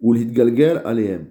Ou 0.00 0.12
l'hidgalgel 0.12 0.80
aleem. 0.84 1.26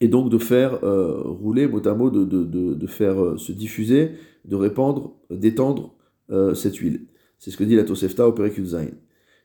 Et 0.00 0.08
donc 0.08 0.28
de 0.28 0.38
faire 0.38 0.84
euh, 0.84 1.22
rouler, 1.24 1.66
mot 1.66 1.86
à 1.86 1.94
mot, 1.94 2.10
de, 2.10 2.24
de, 2.24 2.44
de, 2.44 2.74
de 2.74 2.86
faire 2.86 3.22
euh, 3.22 3.36
se 3.36 3.52
diffuser 3.52 4.10
de 4.44 4.56
répandre, 4.56 5.14
d'étendre 5.30 5.94
euh, 6.30 6.54
cette 6.54 6.76
huile. 6.76 7.06
C'est 7.38 7.50
ce 7.50 7.56
que 7.56 7.64
dit 7.64 7.76
la 7.76 7.84
Tosefta 7.84 8.28
au 8.28 8.32
Perekut 8.32 8.66
Zain. 8.66 8.90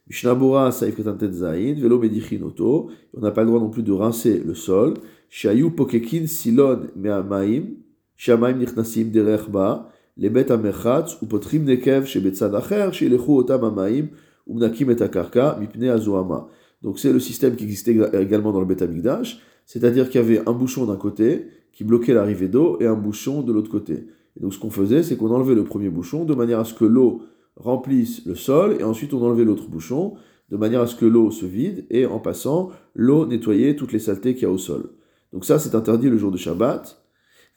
Mishnabura 0.09 0.71
saif 0.71 0.95
ketantet 0.95 1.31
zain, 1.31 1.75
velo 1.75 1.99
medichinoto. 1.99 2.89
On 3.13 3.21
n'a 3.21 3.29
pas 3.29 3.43
le 3.43 3.47
droit 3.47 3.59
non 3.59 3.69
plus 3.69 3.83
de 3.83 3.91
rincer 3.91 4.41
le 4.43 4.55
sol. 4.55 4.95
Shayu 5.29 5.69
pokekin 5.69 6.25
silon 6.25 6.87
me'amaim, 6.95 7.75
shamaim 8.17 8.57
nichnasim 8.57 9.11
derechba, 9.11 9.91
lebet 10.17 10.51
amerchatz, 10.51 11.21
ou 11.21 11.27
potrim 11.27 11.63
nekev 11.63 12.07
shebetzad 12.07 12.55
acher, 12.55 12.89
shelechu 12.91 13.37
otam 13.37 13.65
amaim, 13.65 14.09
umnakim 14.47 14.89
et 14.89 15.01
akarka, 15.03 15.57
mipne 15.59 15.89
azoama. 15.89 16.47
Donc 16.81 16.97
c'est 16.97 17.13
le 17.13 17.19
système 17.19 17.55
qui 17.55 17.65
existait 17.65 17.95
également 18.19 18.51
dans 18.51 18.61
le 18.61 18.65
Bet 18.65 18.81
Amikdash, 18.81 19.39
c'est-à-dire 19.69 20.09
qu'il 20.09 20.19
y 20.19 20.23
avait 20.23 20.41
un 20.49 20.53
bouchon 20.53 20.85
d'un 20.85 20.95
côté 20.97 21.45
qui 21.71 21.83
bloquait 21.83 22.13
l'arrivée 22.13 22.47
d'eau 22.47 22.77
et 22.79 22.87
un 22.87 22.95
bouchon 22.95 23.41
de 23.43 23.53
l'autre 23.53 23.69
côté 23.69 24.07
donc 24.39 24.53
ce 24.53 24.59
qu'on 24.59 24.69
faisait, 24.69 25.03
c'est 25.03 25.17
qu'on 25.17 25.31
enlevait 25.31 25.55
le 25.55 25.63
premier 25.63 25.89
bouchon 25.89 26.25
de 26.25 26.33
manière 26.33 26.59
à 26.59 26.65
ce 26.65 26.73
que 26.73 26.85
l'eau 26.85 27.23
remplisse 27.55 28.25
le 28.25 28.35
sol, 28.35 28.77
et 28.79 28.83
ensuite 28.83 29.13
on 29.13 29.21
enlevait 29.21 29.43
l'autre 29.43 29.67
bouchon 29.67 30.13
de 30.49 30.57
manière 30.57 30.81
à 30.81 30.87
ce 30.87 30.95
que 30.95 31.05
l'eau 31.05 31.29
se 31.29 31.45
vide, 31.45 31.85
et 31.89 32.05
en 32.05 32.19
passant, 32.19 32.69
l'eau 32.95 33.25
nettoyait 33.25 33.75
toutes 33.75 33.91
les 33.91 33.99
saletés 33.99 34.33
qu'il 34.33 34.43
y 34.43 34.45
a 34.45 34.51
au 34.51 34.57
sol. 34.57 34.91
Donc 35.31 35.45
ça, 35.45 35.59
c'est 35.59 35.75
interdit 35.75 36.09
le 36.09 36.17
jour 36.17 36.31
de 36.31 36.37
Shabbat. 36.37 37.03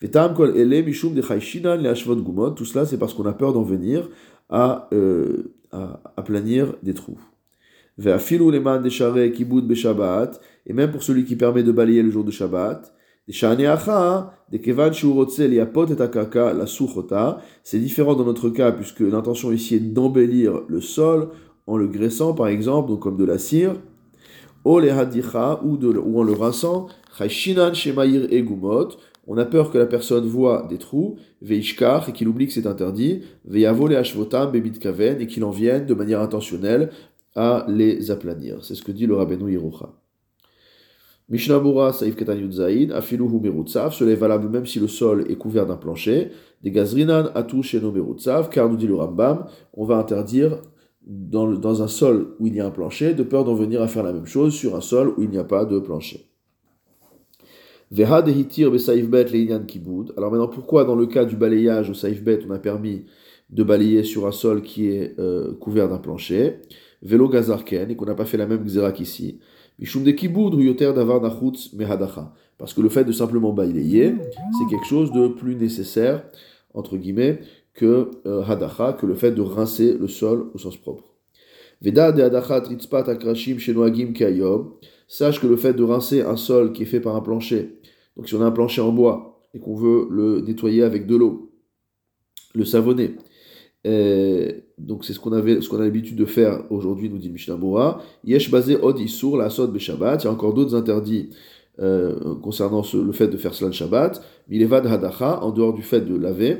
Tout 0.00 0.09
cela, 2.64 2.85
c'est 2.85 2.99
parce 2.99 3.14
qu'on 3.14 3.25
a 3.25 3.33
peur 3.33 3.52
d'en 3.52 3.62
venir 3.62 4.11
à, 4.50 4.88
euh, 4.92 5.54
à 5.71 6.02
aplanir 6.16 6.75
des 6.83 6.92
trous. 6.92 7.19
Et 7.99 8.05
même 10.73 10.91
pour 10.91 11.03
celui 11.03 11.25
qui 11.25 11.37
permet 11.37 11.63
de 11.63 11.73
balayer 11.73 12.03
le 12.03 12.11
jour 12.11 12.25
de 12.25 12.31
Shabbat, 12.31 12.95
c'est 13.29 13.57
différent 17.79 18.15
dans 18.15 18.25
notre 18.25 18.49
cas, 18.51 18.73
puisque 18.73 19.01
l'intention 19.01 19.53
ici 19.53 19.77
est 19.77 19.81
d'embellir 19.81 20.63
le 20.69 20.81
sol 20.81 21.29
en 21.67 21.77
le 21.77 21.87
graissant, 21.87 22.33
par 22.35 22.49
exemple, 22.49 22.97
comme 22.97 23.17
de 23.17 23.25
la 23.25 23.39
cire, 23.39 23.75
ou, 24.65 24.81
ou 24.81 24.81
en 24.81 26.23
le 26.23 26.33
rinçant, 26.33 26.89
on 29.29 29.39
a 29.39 29.45
peur 29.45 29.71
que 29.71 29.79
la 29.79 29.87
personne 29.87 30.27
voit 30.27 30.67
des 30.69 30.79
trous, 30.79 31.15
veishkar, 31.41 32.09
et 32.09 32.13
qu'il 32.13 32.27
oublie 32.27 32.49
que 32.49 32.53
c'est 32.53 32.67
interdit, 32.67 33.23
et 33.55 35.27
qu'il 35.29 35.45
en 35.45 35.51
vienne 35.51 35.87
de 35.87 35.95
manière 35.95 36.21
intentionnelle 36.21 36.91
à 37.35 37.67
les 37.69 38.11
aplanir. 38.11 38.65
C'est 38.65 38.75
ce 38.75 38.83
que 38.83 38.93
dit 38.93 39.07
le 39.07 39.15
Rabbeinu 39.15 39.51
Yerucha. 39.51 39.91
Mishnabura 41.29 41.93
Saif 41.93 42.17
Ketan 42.17 42.35
Yudzaïd, 42.35 42.93
Afiluhu 42.93 43.41
Merutsav, 43.41 43.93
cela 43.93 44.12
est 44.12 44.17
valable 44.17 44.49
même 44.49 44.67
si 44.67 44.79
le 44.79 44.89
sol 44.89 45.25
est 45.31 45.37
couvert 45.37 45.67
d'un 45.67 45.77
plancher. 45.77 46.31
Des 46.62 46.71
Gazrinan 46.71 47.31
Atu 47.35 47.62
Sheno 47.62 47.91
Merutsav, 47.91 48.51
car 48.51 48.69
nous 48.69 48.77
dit 48.77 48.87
le 48.87 48.97
Rambam, 48.97 49.47
on 49.73 49.85
va 49.85 49.97
interdire 49.97 50.61
dans, 51.07 51.83
un 51.83 51.89
sol 51.89 52.35
où 52.39 52.47
il 52.47 52.55
y 52.55 52.61
a 52.61 52.67
un 52.67 52.71
plancher, 52.71 53.15
de 53.15 53.23
peur 53.23 53.45
d'en 53.45 53.55
venir 53.55 53.83
à 53.83 53.89
faire 53.89 54.03
la 54.03 54.12
même 54.12 54.27
chose 54.27 54.55
sur 54.55 54.77
un 54.77 54.81
sol 54.81 55.15
où 55.17 55.23
il 55.23 55.31
n'y 55.31 55.39
a 55.39 55.45
pas 55.45 55.65
de 55.65 55.79
plancher. 55.79 56.29
Veha 57.91 58.23
Dehitir 58.23 58.71
Besaif 58.71 59.09
Bet 59.09 59.25
Leinian 59.25 59.65
Kibud. 59.65 60.12
Alors 60.17 60.31
maintenant, 60.31 60.49
pourquoi 60.49 60.85
dans 60.85 60.95
le 60.95 61.07
cas 61.07 61.25
du 61.25 61.37
balayage 61.37 61.91
au 61.91 61.95
Saif 61.95 62.23
Bet, 62.23 62.41
on 62.49 62.51
a 62.51 62.59
permis 62.59 63.05
de 63.51 63.62
balayer 63.62 64.03
sur 64.03 64.27
un 64.27 64.33
sol 64.33 64.62
qui 64.62 64.89
est 64.89 65.19
euh, 65.19 65.55
couvert 65.55 65.89
d'un 65.89 65.99
plancher? 65.99 66.61
Velo 67.02 67.28
Gazarken, 67.28 67.90
et 67.90 67.97
qu'on 67.97 68.06
n'a 68.06 68.14
pas 68.14 68.25
fait 68.25 68.37
la 68.37 68.47
même 68.47 68.64
xérak 68.64 69.00
ici 69.00 69.38
parce 72.59 72.75
que 72.75 72.80
le 72.80 72.88
fait 72.88 73.04
de 73.04 73.12
simplement 73.12 73.52
balayer, 73.52 74.14
c'est 74.59 74.71
quelque 74.71 74.87
chose 74.87 75.12
de 75.12 75.28
plus 75.28 75.56
nécessaire, 75.56 76.25
entre 76.75 76.97
guillemets, 76.97 77.40
que 77.75 78.11
euh, 78.26 78.42
hadacha, 78.44 78.92
que 78.92 79.06
le 79.06 79.14
fait 79.14 79.32
de 79.32 79.40
rincer 79.40 79.97
le 79.99 80.09
sol 80.09 80.50
au 80.54 80.59
sens 80.59 80.76
propre. 80.76 81.04
Veda 81.80 82.12
de 82.12 82.23
hadacha 82.23 82.62
akrashim 82.92 83.56
kayom. 84.12 84.75
Sache 85.09 85.40
que 85.40 85.47
le 85.47 85.56
fait 85.56 85.73
de 85.73 85.82
rincer 85.82 86.23
un 86.23 86.37
sol 86.37 86.73
qui 86.73 86.82
est 86.85 86.87
fait 86.87 87.00
par 87.00 87.16
un 87.16 87.21
plancher, 87.21 87.78
donc 88.16 88.28
si 88.28 88.35
on 88.35 88.42
a 88.42 88.47
un 88.47 88.50
plancher 88.50 88.80
en 88.80 88.92
bois 88.92 89.40
et 89.52 89.59
qu'on 89.59 89.75
veut 89.75 90.06
le 90.11 90.40
nettoyer 90.40 90.82
avec 90.82 91.06
de 91.06 91.16
l'eau, 91.16 91.50
le 92.54 92.64
savonner, 92.64 93.16
donc 93.85 95.05
c'est 95.05 95.12
ce 95.12 95.21
qu'on 95.21 95.33
avait, 95.33 95.61
ce 95.61 95.69
qu'on 95.69 95.81
a 95.81 95.85
l'habitude 95.85 96.17
de 96.17 96.25
faire 96.25 96.65
aujourd'hui, 96.71 97.09
nous 97.09 97.19
dit 97.19 97.31
Mishnah 97.31 97.57
Bora. 97.57 98.01
Yesh 98.25 98.51
basé 98.51 98.77
od 98.77 98.99
isur 98.99 99.37
la 99.37 99.51
sod 99.51 99.77
Shabbat. 99.77 100.23
Il 100.23 100.27
y 100.27 100.29
a 100.29 100.33
encore 100.33 100.55
d'autres 100.55 100.75
interdits 100.75 101.31
euh, 101.81 102.35
concernant 102.43 102.83
le 102.93 103.12
fait 103.12 103.29
de 103.29 103.37
faire 103.37 103.55
cela 103.55 103.69
le 103.69 103.75
Shabbat. 103.75 104.23
Milevad 104.49 104.87
hadacha, 104.87 105.43
en 105.43 105.51
dehors 105.51 105.75
du 105.75 105.83
fait 105.83 106.01
de 106.01 106.17
laver. 106.17 106.59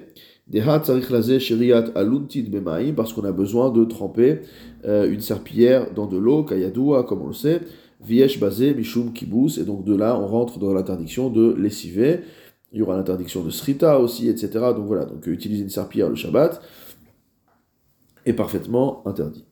Dehat 0.49 0.81
tzarich 0.81 1.11
lazé 1.11 1.39
shiriat 1.39 1.93
aluntid 1.95 2.51
bemaim, 2.51 2.93
parce 2.95 3.13
qu'on 3.13 3.25
a 3.25 3.33
besoin 3.33 3.71
de 3.71 3.85
tremper 3.85 4.41
euh, 4.85 5.11
une 5.11 5.21
serpillière 5.21 5.93
dans 5.95 6.07
de 6.07 6.17
l'eau, 6.17 6.43
kayadoua, 6.43 7.05
comme 7.05 7.23
on 7.23 7.29
le 7.29 7.33
sait. 7.33 7.61
Viesh 8.05 8.41
basé 8.41 8.75
mishum 8.75 9.13
kibous, 9.13 9.59
et 9.61 9.65
donc 9.65 9.85
de 9.85 9.95
là 9.95 10.19
on 10.19 10.27
rentre 10.27 10.59
dans 10.59 10.75
l'interdiction 10.75 11.31
de 11.31 11.55
lessiver. 11.55 12.21
Il 12.73 12.81
y 12.81 12.83
aura 12.83 12.97
l'interdiction 12.97 13.45
de 13.45 13.51
srita 13.51 14.01
aussi, 14.01 14.29
etc. 14.29 14.49
Donc 14.75 14.87
voilà, 14.87 15.05
donc 15.05 15.25
utiliser 15.27 15.63
une 15.63 15.69
serpillière 15.69 16.09
le 16.09 16.17
Shabbat 16.17 16.61
est 18.27 18.33
parfaitement 18.33 19.07
interdit. 19.07 19.45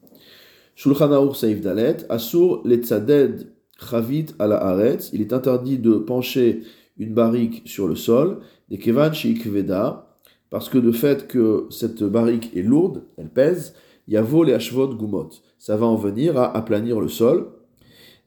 Shulchan 0.75 1.13
Aruch 1.13 1.37
Saif 1.37 1.61
Dalet, 1.61 1.99
Asur 2.09 2.63
letzaded 2.65 3.53
chavit 3.79 4.27
à 4.39 4.47
la 4.47 4.57
haaretz, 4.57 5.11
il 5.13 5.21
est 5.21 5.33
interdit 5.33 5.79
de 5.79 5.95
pencher 5.95 6.63
une 6.99 7.15
barrique 7.15 7.63
sur 7.67 7.89
le 7.89 7.97
sol, 7.97 8.41
des 8.69 8.79
kevan 8.79 9.13
shikveda, 9.13 10.17
parce 10.51 10.69
que 10.69 10.79
de 10.79 10.93
fait 10.93 11.27
que 11.27 11.67
cette 11.71 12.03
barrique 12.03 12.55
est 12.57 12.63
lourde, 12.63 13.05
elle 13.17 13.31
pèse, 13.31 13.75
yavo 14.09 14.45
les 14.45 14.53
ashvot 14.53 14.95
gumot. 14.95 15.31
Ça 15.59 15.77
va 15.77 15.87
en 15.87 15.97
venir 15.97 16.39
à 16.39 16.57
aplanir 16.57 17.01
le 17.01 17.09
sol. 17.09 17.53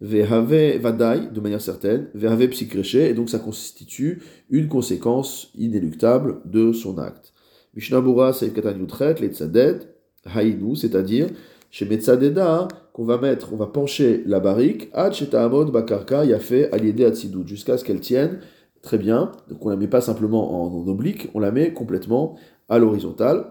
Vehave 0.01 0.79
vadai, 0.79 1.27
de 1.33 1.39
manière 1.39 1.61
certaine, 1.61 2.09
vehave 2.13 2.47
psychréché, 2.49 3.09
et 3.09 3.13
donc 3.13 3.29
ça 3.29 3.39
constitue 3.39 4.21
une 4.49 4.67
conséquence 4.67 5.51
inéluctable 5.55 6.41
de 6.45 6.73
son 6.73 6.97
acte. 6.97 7.33
Mishnabura 7.73 8.33
Saïf 8.33 8.53
Katan 8.53 8.77
Yutret, 8.77 9.15
les 9.21 9.29
tzaded, 9.29 9.92
haïnu, 10.25 10.75
c'est-à-dire 10.75 11.27
chez 11.71 11.85
Metzadeda, 11.85 12.67
qu'on 12.93 13.03
va 13.03 13.17
mettre, 13.17 13.51
on 13.51 13.57
va 13.57 13.65
pencher 13.65 14.23
la 14.27 14.39
barrique, 14.39 14.89
ad 14.93 15.13
amod 15.33 15.71
bakarka 15.71 16.23
yafé 16.25 16.71
aliédé 16.71 17.05
atsidut, 17.05 17.47
jusqu'à 17.47 17.77
ce 17.77 17.83
qu'elle 17.83 17.99
tienne 17.99 18.39
très 18.83 18.99
bien. 18.99 19.31
Donc 19.49 19.65
on 19.65 19.69
la 19.69 19.75
met 19.75 19.87
pas 19.87 20.01
simplement 20.01 20.63
en, 20.63 20.87
oblique, 20.87 21.29
on 21.33 21.39
la 21.39 21.51
met 21.51 21.73
complètement 21.73 22.35
à 22.69 22.77
l'horizontale. 22.77 23.45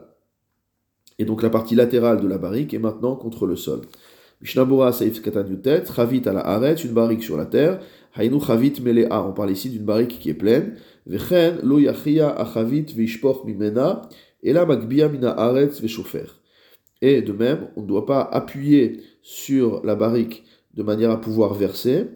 Et 1.18 1.24
donc 1.24 1.42
la 1.42 1.50
partie 1.50 1.74
latérale 1.74 2.20
de 2.20 2.28
la 2.28 2.38
barrique 2.38 2.72
est 2.72 2.78
maintenant 2.78 3.16
contre 3.16 3.46
le 3.46 3.56
sol. 3.56 3.80
Mishnabura 4.40 4.92
Saif 4.92 5.20
Katan 5.20 5.46
Yutet, 5.46 5.84
Chavit 5.94 6.22
à 6.26 6.32
la 6.32 6.40
Haret, 6.40 6.74
une 6.74 6.92
barrique 6.92 7.22
sur 7.22 7.36
la 7.36 7.46
terre. 7.46 7.80
Hainu 8.16 8.40
Chavit 8.40 8.74
Melea, 8.82 9.24
on 9.24 9.32
parle 9.32 9.50
ici 9.50 9.70
d'une 9.70 9.84
barrique 9.84 10.18
qui 10.20 10.30
est 10.30 10.34
pleine. 10.34 10.76
Vechen 11.06 11.58
Lo 11.62 11.78
Yachia 11.78 12.30
Achavit 12.30 12.86
Vishpoch 12.94 13.44
Mimena, 13.44 14.02
et 14.42 14.52
la 14.52 14.66
Magbia 14.66 15.08
Mina 15.08 15.30
Aretz 15.30 15.80
Veshofer. 15.80 16.41
Et 17.02 17.20
de 17.20 17.32
même, 17.32 17.68
on 17.76 17.82
ne 17.82 17.86
doit 17.86 18.06
pas 18.06 18.22
appuyer 18.22 19.00
sur 19.20 19.84
la 19.84 19.96
barrique 19.96 20.44
de 20.74 20.82
manière 20.82 21.10
à 21.10 21.20
pouvoir 21.20 21.52
verser, 21.52 22.06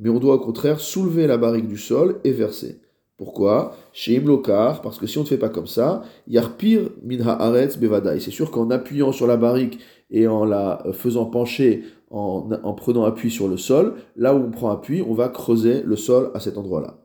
mais 0.00 0.08
on 0.08 0.18
doit 0.18 0.34
au 0.34 0.40
contraire 0.40 0.80
soulever 0.80 1.26
la 1.26 1.36
barrique 1.36 1.68
du 1.68 1.76
sol 1.76 2.18
et 2.24 2.32
verser. 2.32 2.80
Pourquoi? 3.18 3.76
Chez 3.92 4.16
Imlokar, 4.16 4.80
parce 4.80 4.98
que 4.98 5.06
si 5.06 5.18
on 5.18 5.20
ne 5.20 5.26
fait 5.26 5.38
pas 5.38 5.50
comme 5.50 5.66
ça, 5.68 6.02
Yarpir 6.26 6.90
Minha 7.04 7.30
Aretz 7.30 7.78
Bevadai. 7.78 8.18
C'est 8.18 8.32
sûr 8.32 8.50
qu'en 8.50 8.70
appuyant 8.70 9.12
sur 9.12 9.26
la 9.26 9.36
barrique 9.36 9.78
et 10.10 10.26
en 10.26 10.44
la 10.44 10.82
faisant 10.92 11.26
pencher, 11.26 11.84
en, 12.10 12.48
en 12.62 12.72
prenant 12.72 13.04
appui 13.04 13.30
sur 13.30 13.48
le 13.48 13.58
sol, 13.58 13.94
là 14.16 14.34
où 14.34 14.38
on 14.38 14.50
prend 14.50 14.70
appui, 14.70 15.02
on 15.02 15.14
va 15.14 15.28
creuser 15.28 15.82
le 15.82 15.96
sol 15.96 16.30
à 16.34 16.40
cet 16.40 16.56
endroit-là. 16.58 16.98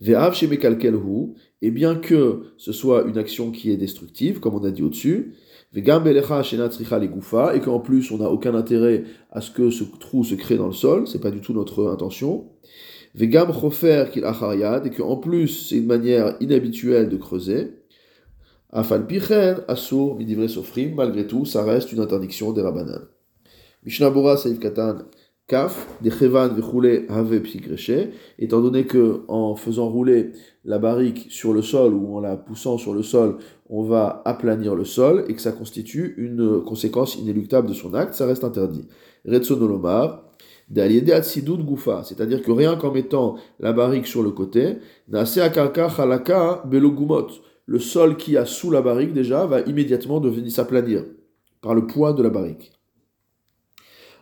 Ve'av 0.00 0.34
Shemekalkelhu, 0.34 1.34
et 1.62 1.70
bien 1.70 1.94
que 1.94 2.52
ce 2.56 2.72
soit 2.72 3.04
une 3.04 3.18
action 3.18 3.50
qui 3.50 3.70
est 3.70 3.76
destructive, 3.76 4.40
comme 4.40 4.54
on 4.54 4.64
a 4.64 4.70
dit 4.70 4.82
au-dessus, 4.82 5.34
et 5.72 7.60
qu'en 7.60 7.80
plus 7.80 8.10
on 8.10 8.18
n'a 8.18 8.28
aucun 8.28 8.54
intérêt 8.54 9.04
à 9.30 9.40
ce 9.40 9.50
que 9.50 9.70
ce 9.70 9.84
trou 10.00 10.24
se 10.24 10.34
crée 10.34 10.56
dans 10.56 10.66
le 10.66 10.72
sol, 10.72 11.06
c'est 11.06 11.20
pas 11.20 11.30
du 11.30 11.40
tout 11.40 11.52
notre 11.52 11.86
intention. 11.86 12.48
Vegam 13.14 13.52
chofer 13.52 14.06
qu'il 14.12 14.24
et 14.24 14.90
qu'en 14.90 15.16
plus 15.16 15.68
c'est 15.68 15.76
une 15.76 15.86
manière 15.86 16.36
inhabituelle 16.40 17.08
de 17.08 17.16
creuser. 17.16 17.72
Afal 18.72 19.06
pichen 19.06 19.58
asur 19.68 20.16
midivre 20.16 20.48
sofrim, 20.48 20.94
malgré 20.94 21.26
tout 21.26 21.44
ça 21.44 21.64
reste 21.64 21.92
une 21.92 22.00
interdiction 22.00 22.52
des 22.52 22.62
rabanan. 22.62 23.02
Mishnah 23.84 24.10
Bora 24.10 24.36
Saïf 24.36 24.58
Katan 24.58 24.98
kaf, 25.50 25.88
des 26.00 26.12
chevan 26.12 26.48
étant 28.38 28.60
donné 28.60 28.84
que 28.84 29.22
en 29.26 29.56
faisant 29.56 29.88
rouler 29.88 30.30
la 30.64 30.78
barrique 30.78 31.26
sur 31.28 31.52
le 31.52 31.60
sol 31.60 31.92
ou 31.92 32.16
en 32.16 32.20
la 32.20 32.36
poussant 32.36 32.78
sur 32.78 32.94
le 32.94 33.02
sol, 33.02 33.38
on 33.68 33.82
va 33.82 34.22
aplanir 34.24 34.76
le 34.76 34.84
sol 34.84 35.24
et 35.28 35.34
que 35.34 35.40
ça 35.40 35.50
constitue 35.50 36.14
une 36.18 36.62
conséquence 36.62 37.16
inéluctable 37.16 37.68
de 37.68 37.74
son 37.74 37.94
acte, 37.94 38.14
ça 38.14 38.26
reste 38.26 38.44
interdit. 38.44 38.86
Retsonolomar, 39.26 40.22
goufa, 40.70 42.04
c'est-à-dire 42.04 42.42
que 42.42 42.52
rien 42.52 42.76
qu'en 42.76 42.92
mettant 42.92 43.34
la 43.58 43.72
barrique 43.72 44.06
sur 44.06 44.22
le 44.22 44.30
côté, 44.30 44.76
halaka 45.12 46.62
belogumot, 46.64 47.26
le 47.66 47.78
sol 47.80 48.16
qui 48.16 48.36
a 48.36 48.46
sous 48.46 48.70
la 48.70 48.82
barrique 48.82 49.12
déjà 49.12 49.46
va 49.46 49.62
immédiatement 49.62 50.20
devenir 50.20 50.52
s'aplanir 50.52 51.02
par 51.60 51.74
le 51.74 51.88
poids 51.88 52.12
de 52.12 52.22
la 52.22 52.30
barrique. 52.30 52.72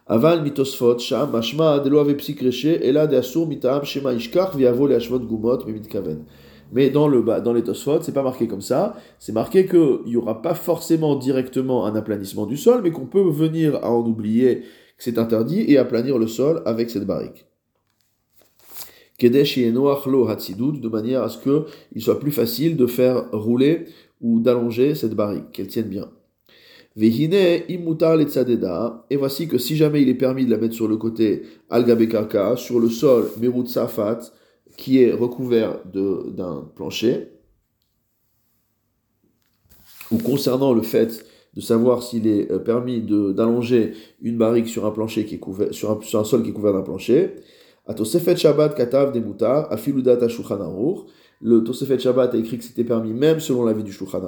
Aval 0.08 0.42
mitosfot 0.42 0.98
sham 0.98 1.30
mashma 1.32 1.80
de 1.80 3.16
asur 3.16 3.46
mitaam 3.46 3.84
shema 3.84 4.14
ishkar 4.14 4.56
viavo 4.56 4.86
le 4.86 4.96
ashvot 4.96 5.20
gumot. 5.20 5.64
Mais 6.72 6.90
dans, 6.90 7.08
le, 7.08 7.22
dans 7.22 7.52
les 7.52 7.62
Tosfot, 7.62 8.02
c'est 8.02 8.12
pas 8.12 8.22
marqué 8.22 8.46
comme 8.46 8.60
ça. 8.60 8.96
C'est 9.18 9.32
marqué 9.32 9.66
qu'il 9.66 10.00
n'y 10.06 10.16
aura 10.16 10.42
pas 10.42 10.54
forcément 10.54 11.16
directement 11.16 11.86
un 11.86 11.94
aplanissement 11.94 12.46
du 12.46 12.56
sol, 12.56 12.82
mais 12.82 12.90
qu'on 12.90 13.06
peut 13.06 13.28
venir 13.30 13.76
à 13.76 13.90
en 13.90 14.04
oublier 14.06 14.60
que 14.96 15.04
c'est 15.04 15.18
interdit 15.18 15.64
et 15.68 15.78
aplanir 15.78 16.18
le 16.18 16.26
sol 16.26 16.62
avec 16.66 16.90
cette 16.90 17.06
barrique. 17.06 17.46
Kedesh 19.18 19.58
de 19.58 20.88
manière 20.88 21.22
à 21.22 21.28
ce 21.28 21.38
qu'il 21.38 22.02
soit 22.02 22.20
plus 22.20 22.30
facile 22.30 22.76
de 22.76 22.86
faire 22.86 23.30
rouler 23.32 23.86
ou 24.20 24.40
d'allonger 24.40 24.94
cette 24.94 25.14
barrique, 25.14 25.50
qu'elle 25.52 25.68
tienne 25.68 25.88
bien. 25.88 26.08
Vehine 26.98 27.62
imutar 27.68 28.18
et 29.08 29.16
voici 29.16 29.46
que 29.46 29.56
si 29.56 29.76
jamais 29.76 30.02
il 30.02 30.08
est 30.08 30.14
permis 30.14 30.44
de 30.44 30.50
la 30.50 30.56
mettre 30.58 30.74
sur 30.74 30.88
le 30.88 30.96
côté 30.96 31.42
al 31.70 31.86
sur 32.56 32.80
le 32.80 32.88
sol 32.88 33.30
merut 33.40 33.68
safat, 33.68 34.18
qui 34.76 35.00
est 35.00 35.12
recouvert 35.12 35.78
d'un 35.84 36.68
plancher, 36.74 37.28
ou 40.10 40.18
concernant 40.18 40.72
le 40.72 40.82
fait 40.82 41.24
de 41.54 41.60
savoir 41.60 42.02
s'il 42.02 42.26
est 42.26 42.50
euh, 42.50 42.58
permis 42.58 43.00
d'allonger 43.00 43.92
une 44.20 44.36
barrique 44.36 44.66
sur 44.66 44.84
un 44.84 44.90
plancher 44.90 45.24
qui 45.24 45.36
est 45.36 45.38
couvert, 45.38 45.72
sur 45.72 45.92
un, 45.92 46.00
sur 46.02 46.18
un 46.18 46.24
sol 46.24 46.42
qui 46.42 46.50
est 46.50 46.52
couvert 46.52 46.72
d'un 46.72 46.82
plancher, 46.82 47.36
à 47.86 47.94
Tosefet 47.94 48.36
Shabbat 48.36 48.76
Katav 48.76 49.12
des 49.12 49.20
Moutar, 49.20 49.70
à 49.72 49.76
Filudat 49.76 50.18
le 51.40 51.62
Tosefet 51.62 51.98
Shabbat 52.00 52.34
a 52.34 52.38
écrit 52.38 52.58
que 52.58 52.64
c'était 52.64 52.82
permis 52.82 53.12
même 53.12 53.38
selon 53.38 53.64
l'avis 53.64 53.84
du 53.84 53.92
Shulchan 53.92 54.20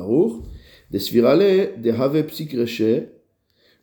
Des 0.91 0.99
Svirale, 0.99 1.81
des 1.81 1.91
Have 1.91 2.23
Psikreche, 2.27 3.09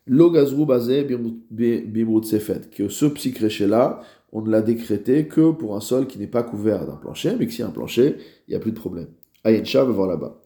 Lo 0.06 0.30
Gazru 0.30 0.66
Bazé 0.66 1.04
Bimrut 1.04 2.24
Sefet, 2.24 2.62
que 2.70 2.88
ce 2.88 3.06
Psikreche 3.06 3.60
là, 3.60 4.00
on 4.32 4.42
ne 4.42 4.50
l'a 4.50 4.62
décrété 4.62 5.26
que 5.26 5.52
pour 5.52 5.74
un 5.74 5.80
sol 5.80 6.06
qui 6.06 6.18
n'est 6.18 6.26
pas 6.26 6.42
couvert 6.42 6.86
d'un 6.86 6.96
plancher, 6.96 7.32
mais 7.38 7.46
que 7.46 7.52
s'il 7.52 7.60
y 7.60 7.64
a 7.64 7.68
un 7.68 7.72
plancher, 7.72 8.16
il 8.46 8.50
n'y 8.50 8.56
a 8.56 8.60
plus 8.60 8.72
de 8.72 8.78
problème. 8.78 9.08
Aïncha 9.44 9.84
va 9.84 9.92
voir 9.92 10.08
là-bas. 10.08 10.40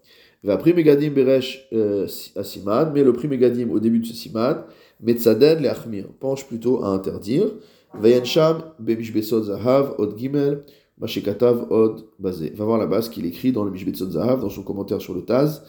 Va 0.44 0.56
prix 0.56 0.74
Megadim 0.74 1.10
Beresh 1.10 1.68
euh, 1.72 2.06
Asiman, 2.36 2.90
mais 2.92 3.04
le 3.04 3.12
prix 3.12 3.28
Megadim 3.28 3.70
au 3.70 3.78
début 3.78 4.00
de 4.00 4.06
ce 4.06 4.14
Siman, 4.14 4.64
Metzaden 5.00 5.62
le 5.62 5.68
Achmir, 5.68 6.06
penche 6.20 6.46
plutôt 6.46 6.82
à 6.84 6.88
interdire. 6.88 7.46
Vayensham 7.94 8.62
Bemishbesod 8.78 9.44
Zahav 9.44 9.94
Od 9.98 10.16
Gimel, 10.18 10.64
Mashekatav 10.98 11.70
Od 11.70 12.06
Bazé. 12.18 12.52
Va 12.56 12.64
voir 12.64 12.78
là-bas 12.78 13.02
ce 13.02 13.10
qu'il 13.10 13.26
écrit 13.26 13.52
dans 13.52 13.64
le 13.64 13.70
Mishbesod 13.70 14.12
Zahav, 14.12 14.40
dans 14.40 14.50
son 14.50 14.62
commentaire 14.62 15.00
sur 15.00 15.14
le 15.14 15.22
Taz, 15.22 15.62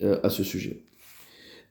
à 0.00 0.30
ce 0.30 0.44
sujet. 0.44 0.82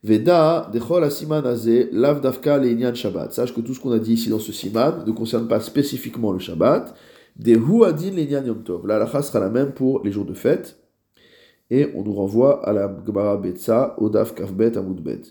Veda, 0.05 0.69
dechol 0.71 1.03
asiman 1.03 1.43
azé, 1.47 1.89
lav 1.91 2.21
dafka 2.21 2.59
le 2.59 2.93
Shabbat. 2.93 3.33
Sache 3.33 3.55
que 3.55 3.61
tout 3.61 3.73
ce 3.73 3.79
qu'on 3.79 3.91
a 3.91 3.97
dit 3.97 4.13
ici 4.13 4.29
dans 4.29 4.37
ce 4.37 4.51
siman 4.51 5.03
ne 5.03 5.11
concerne 5.11 5.47
pas 5.47 5.59
spécifiquement 5.59 6.31
le 6.31 6.37
Shabbat. 6.37 6.95
De 7.37 7.53
adin 7.83 8.11
le 8.11 8.21
Yom 8.21 8.61
Tov. 8.63 8.85
La 8.85 8.97
halakha 8.97 9.23
sera 9.23 9.39
la 9.39 9.49
même 9.49 9.71
pour 9.71 10.03
les 10.03 10.11
jours 10.11 10.25
de 10.25 10.35
fête. 10.35 10.77
Et 11.71 11.89
on 11.95 12.03
nous 12.03 12.13
renvoie 12.13 12.63
à 12.67 12.71
la 12.71 12.95
Gemara 13.03 13.37
Betsa, 13.37 13.95
Odaf 13.97 14.35
Kafbet 14.35 14.77
Amudbet. 14.77 15.21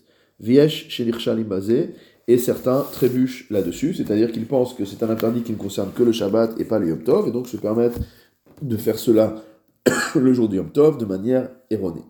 Viesh 0.40 0.88
Shelirshalim 0.88 1.44
Bazé. 1.44 1.94
Et 2.26 2.38
certains 2.38 2.84
trébuchent 2.90 3.48
là-dessus, 3.50 3.94
c'est-à-dire 3.94 4.32
qu'ils 4.32 4.46
pensent 4.46 4.74
que 4.74 4.84
c'est 4.84 5.04
un 5.04 5.10
interdit 5.10 5.42
qui 5.42 5.52
ne 5.52 5.58
concerne 5.58 5.92
que 5.92 6.02
le 6.02 6.10
Shabbat 6.10 6.58
et 6.58 6.64
pas 6.64 6.80
le 6.80 6.88
Yom 6.88 7.04
Tov, 7.04 7.28
et 7.28 7.30
donc 7.30 7.46
se 7.46 7.58
permettent 7.58 8.00
de 8.60 8.76
faire 8.76 8.98
cela 8.98 9.36
le 10.16 10.32
jour 10.32 10.48
du 10.48 10.56
Yom 10.56 10.72
Tov 10.72 10.98
de 10.98 11.04
manière 11.04 11.50
erronée. 11.70 12.02